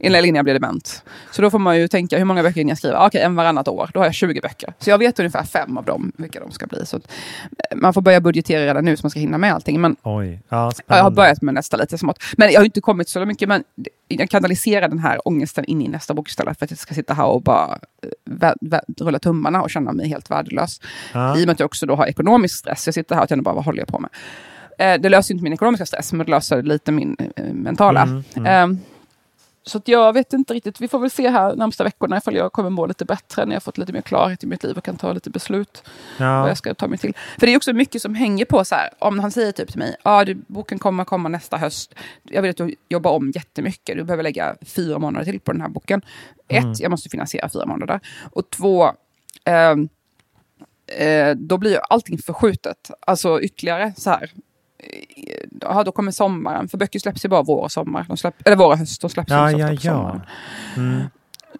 [0.00, 1.02] Eller innan jag blir dement.
[1.30, 2.96] Så då får man ju tänka, hur många böcker hinner jag skriva?
[2.96, 3.90] Okej, okay, en varannat år.
[3.94, 4.74] Då har jag 20 böcker.
[4.78, 6.86] Så jag vet ungefär fem av dem, vilka de ska bli.
[6.86, 7.02] Så eh,
[7.76, 9.80] man får börja budgetera redan nu så man ska hinna med allting.
[9.80, 12.22] Men Oj, ja, jag har börjat med nästa lite smått.
[12.36, 13.48] Men jag har inte kommit så mycket.
[13.48, 13.64] Men
[14.08, 17.14] jag kanaliserar den här ångesten in i nästa bok istället för att jag ska sitta
[17.14, 17.78] här och bara
[18.42, 18.50] eh,
[18.98, 20.80] rulla tummarna och känna mig helt värdelös.
[21.12, 21.38] Ja.
[21.38, 22.86] I och med att jag också då har ekonomisk stress.
[22.86, 24.10] Jag sitter här och känner bara, vad håller jag på med?
[24.78, 28.02] Eh, det löser inte min ekonomiska stress, men det löser lite min eh, mentala.
[28.02, 28.72] Mm, mm.
[28.72, 28.78] Eh,
[29.64, 30.80] så jag vet inte riktigt.
[30.80, 33.62] Vi får väl se här närmsta veckorna ifall jag kommer må lite bättre när jag
[33.62, 35.82] fått lite mer klarhet i mitt liv och kan ta lite beslut.
[36.18, 36.40] Ja.
[36.40, 37.16] Vad jag ska ta mig till.
[37.38, 38.90] För det är också mycket som hänger på så här.
[38.98, 41.94] Om han säger typ till mig, ja ah, boken kommer komma nästa höst.
[42.22, 43.96] Jag vill att du jobbar om jättemycket.
[43.96, 46.02] Du behöver lägga fyra månader till på den här boken.
[46.48, 46.70] Mm.
[46.70, 48.00] Ett, jag måste finansiera fyra månader.
[48.32, 48.84] Och två,
[49.44, 49.74] eh,
[51.06, 52.90] eh, då blir allting förskjutet.
[53.00, 54.32] Alltså ytterligare så här
[55.60, 56.68] ja, då kommer sommaren.
[56.68, 58.04] För böcker släpps ju bara vår och sommar.
[58.08, 59.80] De släpp, eller vår och höst, de släpps ja, ju ja, på ja.
[59.80, 60.22] sommaren.
[60.76, 61.02] Mm.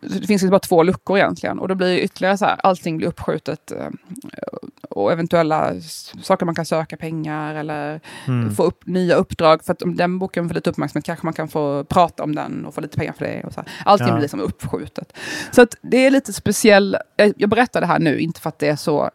[0.01, 1.59] Det finns bara två luckor egentligen.
[1.59, 3.73] Och då blir ytterligare så här, allting blir uppskjutet.
[3.73, 3.89] Eh,
[4.91, 5.73] och eventuella
[6.23, 8.55] saker man kan söka pengar eller mm.
[8.55, 9.64] få upp nya uppdrag.
[9.64, 12.66] För att om den boken får lite uppmärksamhet kanske man kan få prata om den
[12.66, 13.45] och få lite pengar för det.
[13.45, 13.73] Och så här.
[13.85, 14.12] Allting ja.
[14.12, 15.12] blir liksom uppskjutet.
[15.51, 16.97] Så att det är lite speciellt.
[17.37, 19.11] Jag berättar det här nu, inte för att det är så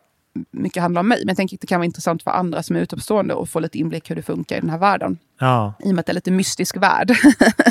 [0.51, 1.19] mycket handlar om mig.
[1.19, 3.59] Men jag tänker att det kan vara intressant för andra som är utomstående och få
[3.59, 5.17] lite inblick hur det funkar i den här världen.
[5.39, 5.73] Ja.
[5.79, 7.11] I och med att det är lite mystisk värld.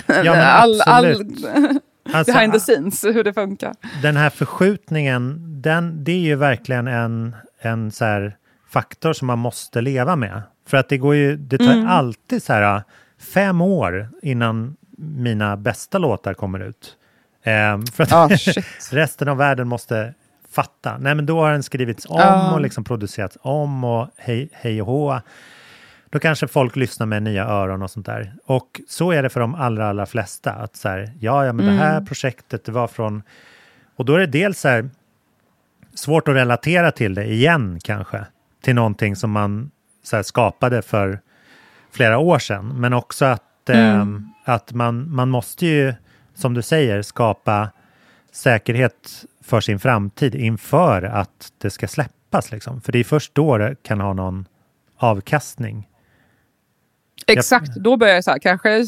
[0.07, 1.07] Ja, all, all,
[2.13, 3.75] alltså, behind the scenes, hur det funkar.
[4.03, 8.37] Den här förskjutningen, den, det är ju verkligen en, en så här
[8.69, 10.43] faktor som man måste leva med.
[10.69, 11.87] För att det går ju, det tar mm.
[11.87, 12.83] alltid så här
[13.19, 16.97] fem år innan mina bästa låtar kommer ut.
[17.43, 18.53] Eh, för att oh,
[18.91, 20.15] resten av världen måste
[20.57, 20.99] fatta.
[20.99, 22.55] Nej, men då har den skrivits om uh.
[22.55, 25.21] och liksom producerats om och hej, hej och hå.
[26.11, 28.35] Då kanske folk lyssnar med nya öron och sånt där.
[28.45, 30.53] Och så är det för de allra, allra flesta.
[30.53, 31.77] Att så här, ja, ja, men mm.
[31.77, 32.07] det här mm.
[32.07, 33.23] projektet, det var från...
[33.97, 34.91] Och då är det dels så här,
[35.95, 38.27] svårt att relatera till det igen kanske.
[38.63, 39.71] Till någonting som man
[40.03, 41.21] så här, skapade för
[41.93, 42.69] flera år sedan.
[42.69, 44.01] Men också att, mm.
[44.47, 45.95] eh, att man, man måste ju,
[46.35, 47.71] som du säger, skapa
[48.33, 52.53] säkerhet för sin framtid inför att det ska släppas.
[52.53, 52.81] Liksom.
[52.81, 54.49] För det är först då det kan ha någon
[54.97, 55.89] avkastning.
[57.29, 58.85] Exakt, då börjar jag så här, kanske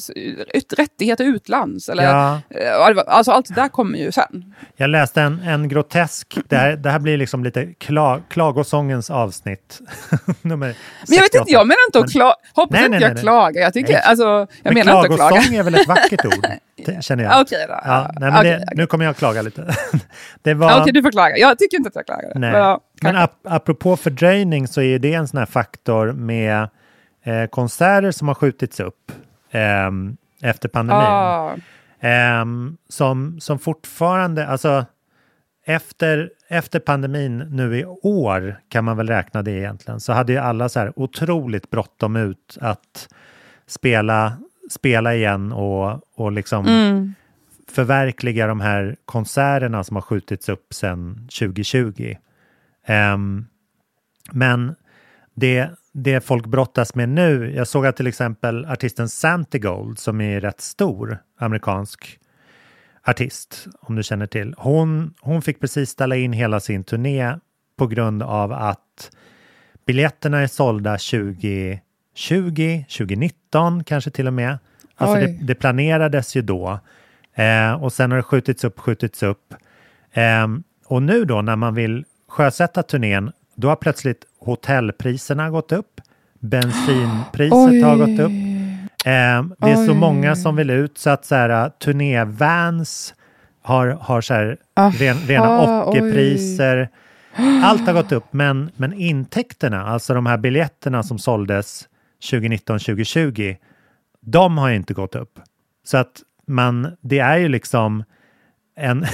[0.76, 1.88] rättigheter utlands.
[1.88, 2.40] Eller, ja.
[2.50, 4.54] Eh, alltså allt det där kommer ju sen.
[4.76, 9.80] Jag läste en, en grotesk, det här, det här blir liksom lite kla, klagosångens avsnitt.
[10.42, 10.74] men
[11.06, 12.34] jag vet inte, jag menar inte att klaga.
[12.54, 13.60] Hoppas nej, inte nej, jag nej, klagar.
[13.60, 15.30] Jag, tycker, alltså, jag men menar inte att klaga.
[15.30, 17.40] Klagosång är väl ett vackert ord, känner jag.
[17.40, 17.80] Okej då.
[17.84, 18.66] Ja, nej, men det, okay.
[18.76, 19.74] Nu kommer jag att klaga lite.
[20.42, 20.66] det var...
[20.66, 21.36] Okej, okay, du får klaga.
[21.36, 22.32] Jag tycker inte att jag klagar.
[22.34, 22.52] Nej.
[22.52, 26.68] Men, men ap apropå fördröjning så är det en sån här faktor med
[27.28, 29.12] eh, konserter som har skjutits upp
[29.50, 29.90] eh,
[30.42, 31.06] efter pandemin.
[31.06, 31.54] Oh.
[32.10, 32.44] Eh,
[32.88, 34.86] som, som fortfarande, alltså
[35.68, 40.38] efter, efter pandemin nu i år kan man väl räkna det egentligen, så hade ju
[40.38, 43.08] alla så här otroligt bråttom ut att
[43.66, 44.32] spela,
[44.70, 47.14] spela igen och, och liksom mm.
[47.68, 52.14] förverkliga de här konserterna som har skjutits upp sedan 2020.
[52.86, 53.46] Um, ehm,
[54.32, 54.74] men
[55.34, 60.40] det, det folk brottas med nu, jag såg att till exempel artisten Santigold som är
[60.40, 62.18] rätt stor amerikansk
[63.04, 67.34] artist, om du känner till, hon, hon fick precis ställa in hela sin turné
[67.76, 69.10] på grund av att
[69.86, 74.58] biljetterna är sålda 2020, 2019 kanske till och med.
[74.96, 76.80] Alltså det, det, planerades ju då
[77.34, 79.54] eh, och sen har det skjutits upp, skjutits upp.
[80.12, 80.46] Eh,
[80.86, 86.00] och nu då när man vill sjösätta turnén, då har plötsligt hotellpriserna gått upp.
[86.40, 87.52] Bensinpriset
[87.84, 88.32] har gått upp.
[89.04, 89.86] Eh, det är Oj.
[89.86, 93.14] så många som vill ut så att så här, turnévans
[93.62, 96.88] har, har så här, ren, rena ockerpriser.
[97.64, 101.88] Allt har gått upp, men, men intäkterna, alltså de här biljetterna som såldes
[102.30, 103.56] 2019-2020,
[104.20, 105.40] de har inte gått upp.
[105.84, 108.04] Så att man, det är ju liksom
[108.76, 109.06] en,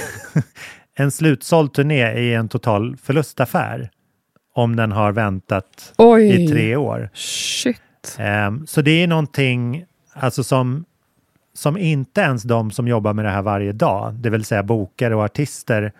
[0.95, 3.89] en slutsåld turné i en total förlustaffär
[4.55, 6.43] om den har väntat Oj.
[6.43, 7.09] i tre år.
[7.13, 8.17] Shit.
[8.47, 10.85] Um, så det är någonting alltså som,
[11.53, 15.15] som inte ens de som jobbar med det här varje dag, det vill säga bokare
[15.15, 15.91] och artister,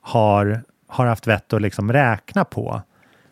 [0.00, 2.82] har, har haft vett att liksom räkna på.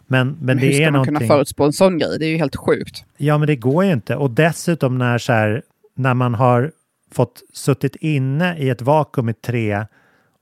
[0.06, 1.14] Men, men, men det hur ska är man någonting...
[1.14, 2.18] kunna förutspå en sån grej?
[2.18, 3.04] Det är ju helt sjukt.
[3.16, 4.16] Ja, men det går ju inte.
[4.16, 5.62] Och dessutom när, så här,
[5.94, 6.72] när man har
[7.12, 9.86] fått suttit inne i ett vakuum i tre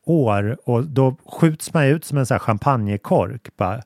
[0.04, 3.56] år och då skjuts man ut som en så här champagnekork.
[3.56, 3.82] Bara,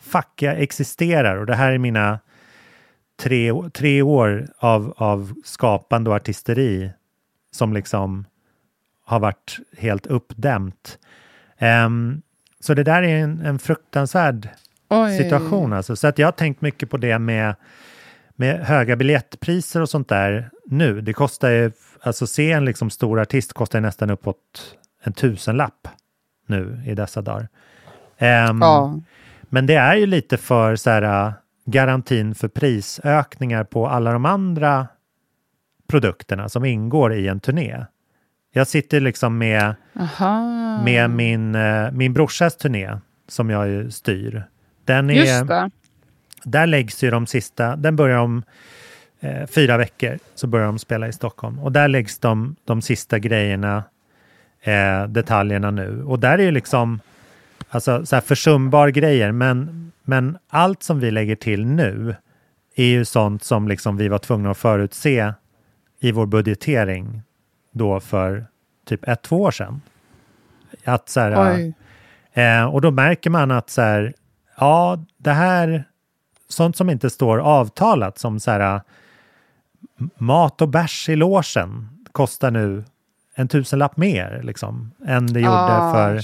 [0.00, 2.18] fuck, jag existerar och det här är mina
[3.22, 6.90] tre, tre år av, av skapande och artisteri
[7.50, 8.26] som liksom
[9.04, 10.98] har varit helt uppdämt.
[11.60, 12.22] Um,
[12.60, 14.48] så det där är en, en fruktansvärd
[14.88, 15.18] Oj.
[15.18, 15.72] situation.
[15.72, 15.96] Alltså.
[15.96, 17.54] Så att jag har tänkt mycket på det med,
[18.36, 21.00] med höga biljettpriser och sånt där nu.
[21.00, 25.88] Det kostar ju, alltså se en liksom stor artist kostar nästan uppåt en tusenlapp
[26.46, 27.48] nu i dessa dagar.
[28.18, 29.00] Um, ja.
[29.52, 31.32] Men det är ju lite för så här,
[31.64, 34.86] garantin för prisökningar på alla de andra
[35.88, 37.84] produkterna som ingår i en turné.
[38.52, 39.74] Jag sitter liksom med,
[40.84, 42.98] med min, uh, min brorsas turné
[43.28, 44.44] som jag ju styr.
[44.84, 45.70] Den är.
[46.44, 48.42] Där läggs ju de sista, den börjar om
[49.20, 51.58] eh, fyra veckor, så börjar de spela i Stockholm.
[51.58, 53.84] Och där läggs de, de sista grejerna,
[54.62, 56.02] eh, detaljerna nu.
[56.02, 57.00] Och där är ju liksom,
[57.68, 62.14] alltså så här försumbar grejer, men, men allt som vi lägger till nu
[62.74, 65.32] är ju sånt som liksom vi var tvungna att förutse
[66.00, 67.22] i vår budgetering
[67.72, 68.46] då för
[68.86, 69.80] typ ett, två år sedan.
[70.84, 71.72] Att så här,
[72.32, 74.14] eh, och då märker man att så här,
[74.56, 75.84] ja, det här,
[76.48, 78.80] sånt som inte står avtalat som så här
[80.18, 82.84] mat och bärs i låsen kostar nu
[83.34, 86.20] en tusenlapp mer liksom än det gjorde oh, för...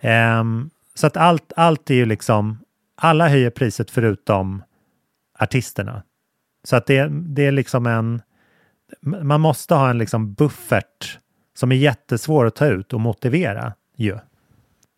[0.00, 2.58] Um, så att allt, allt är ju liksom,
[2.96, 4.62] alla höjer priset förutom
[5.38, 6.02] artisterna.
[6.64, 8.22] Så att det, det är liksom en,
[9.00, 11.18] man måste ha en liksom buffert
[11.54, 14.18] som är jättesvår att ta ut och motivera ju.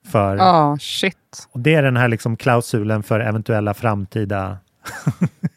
[0.06, 1.48] För, oh, shit.
[1.50, 4.58] Och det är den här liksom klausulen för eventuella framtida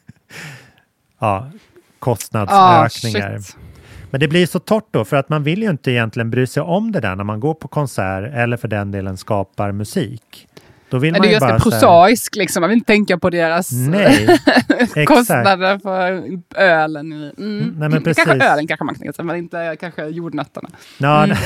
[1.18, 1.50] ja,
[1.98, 3.38] kostnadsökningar.
[3.38, 3.65] Oh,
[4.10, 6.62] Men det blir så torrt då, för att man vill ju inte egentligen bry sig
[6.62, 10.48] om det där när man går på konsert eller för den delen skapar musik.
[10.88, 12.60] Då vill man det är ganska prosaisk, liksom.
[12.60, 14.38] man vill inte tänka på deras Nej,
[15.06, 16.22] kostnader för
[16.60, 17.12] ölen.
[17.12, 17.32] Mm.
[17.38, 17.74] mm.
[17.78, 18.24] Nej, men precis.
[18.24, 20.68] Kanske ölen kanske man sig, men inte kanske jordnötterna.
[20.98, 21.36] Ja, mm.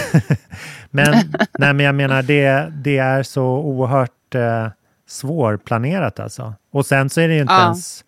[0.90, 1.14] men,
[1.58, 4.68] nej, men jag menar, det, det är så oerhört eh,
[5.08, 6.54] svårplanerat alltså.
[6.72, 7.62] Och sen så är det ju inte ja.
[7.62, 8.04] ens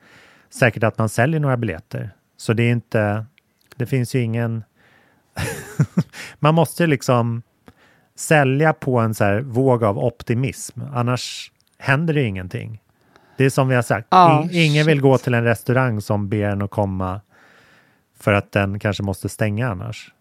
[0.55, 2.11] säkert att man säljer några biljetter.
[2.37, 3.25] Så det är inte,
[3.83, 4.65] det finns ju ingen...
[6.39, 7.43] man måste liksom
[8.15, 10.81] sälja på en så våg av optimism.
[10.93, 12.83] Annars händer det ingenting.
[13.37, 16.45] Det är som vi har sagt, oh, ingen vill gå till en restaurang som ber
[16.45, 17.21] en att komma
[18.19, 20.13] för att den kanske måste stänga annars.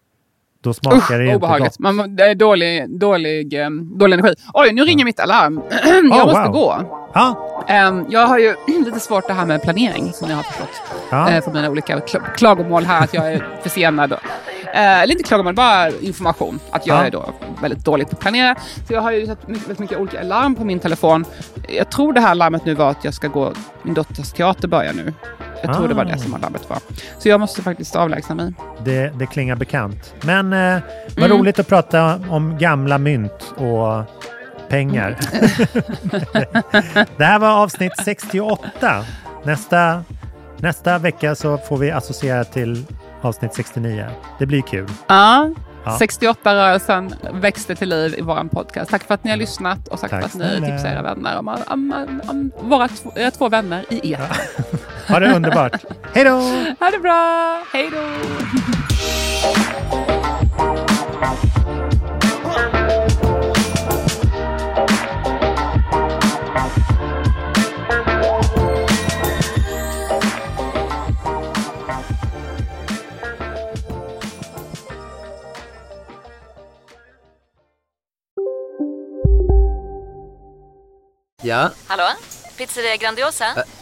[0.62, 1.78] Då smakar Usch, det ju inte gott.
[1.78, 4.34] Man, det är dålig, dålig, um, dålig energi.
[4.54, 5.04] Oj, nu ringer ja.
[5.04, 5.62] mitt alarm.
[5.84, 6.52] jag oh, måste wow.
[6.52, 7.08] gå.
[7.14, 7.88] Ah.
[7.88, 8.54] Um, jag har ju
[8.84, 10.82] lite svårt det här med planering som jag har förstått.
[11.10, 11.36] Ah.
[11.36, 14.12] Uh, för mina olika kl klagomål här att jag är försenad.
[14.74, 16.60] Eh, eller inte klagomål, bara information.
[16.70, 17.04] Att jag ja.
[17.04, 18.56] är då väldigt dåligt på att planera.
[18.88, 21.24] Så jag har ju satt mycket, väldigt mycket olika larm på min telefon.
[21.68, 23.52] Jag tror det här larmet nu var att jag ska gå,
[23.82, 25.12] min dotters teater börjar nu.
[25.62, 25.74] Jag ah.
[25.74, 26.18] tror det var det ah.
[26.18, 26.78] som larmet var.
[27.18, 28.52] Så jag måste faktiskt avlägsna mig.
[28.84, 30.14] Det, det klingar bekant.
[30.22, 30.82] Men eh,
[31.16, 31.38] vad mm.
[31.38, 34.04] roligt att prata om gamla mynt och
[34.68, 35.16] pengar.
[37.16, 39.04] det här var avsnitt 68.
[39.44, 40.04] Nästa,
[40.56, 42.84] nästa vecka så får vi associera till
[43.20, 44.06] avsnitt 69.
[44.38, 44.88] Det blir kul.
[45.06, 45.50] Ja.
[45.84, 45.98] Ja.
[46.00, 48.90] 68-rörelsen växte till liv i vår podcast.
[48.90, 51.38] Tack för att ni har lyssnat och tack, tack för att ni tipsar era vänner
[51.38, 54.20] om, om, om, om våra era två vänner i er.
[54.30, 54.78] Ja.
[55.08, 55.84] Ha det underbart.
[56.14, 56.30] Hej då!
[56.80, 57.62] Ha det bra.
[57.72, 57.98] Hej då!
[81.44, 81.70] Ja?
[81.86, 82.04] Hallå?
[82.56, 83.44] Pizzeria Grandiosa?
[83.56, 83.81] Ä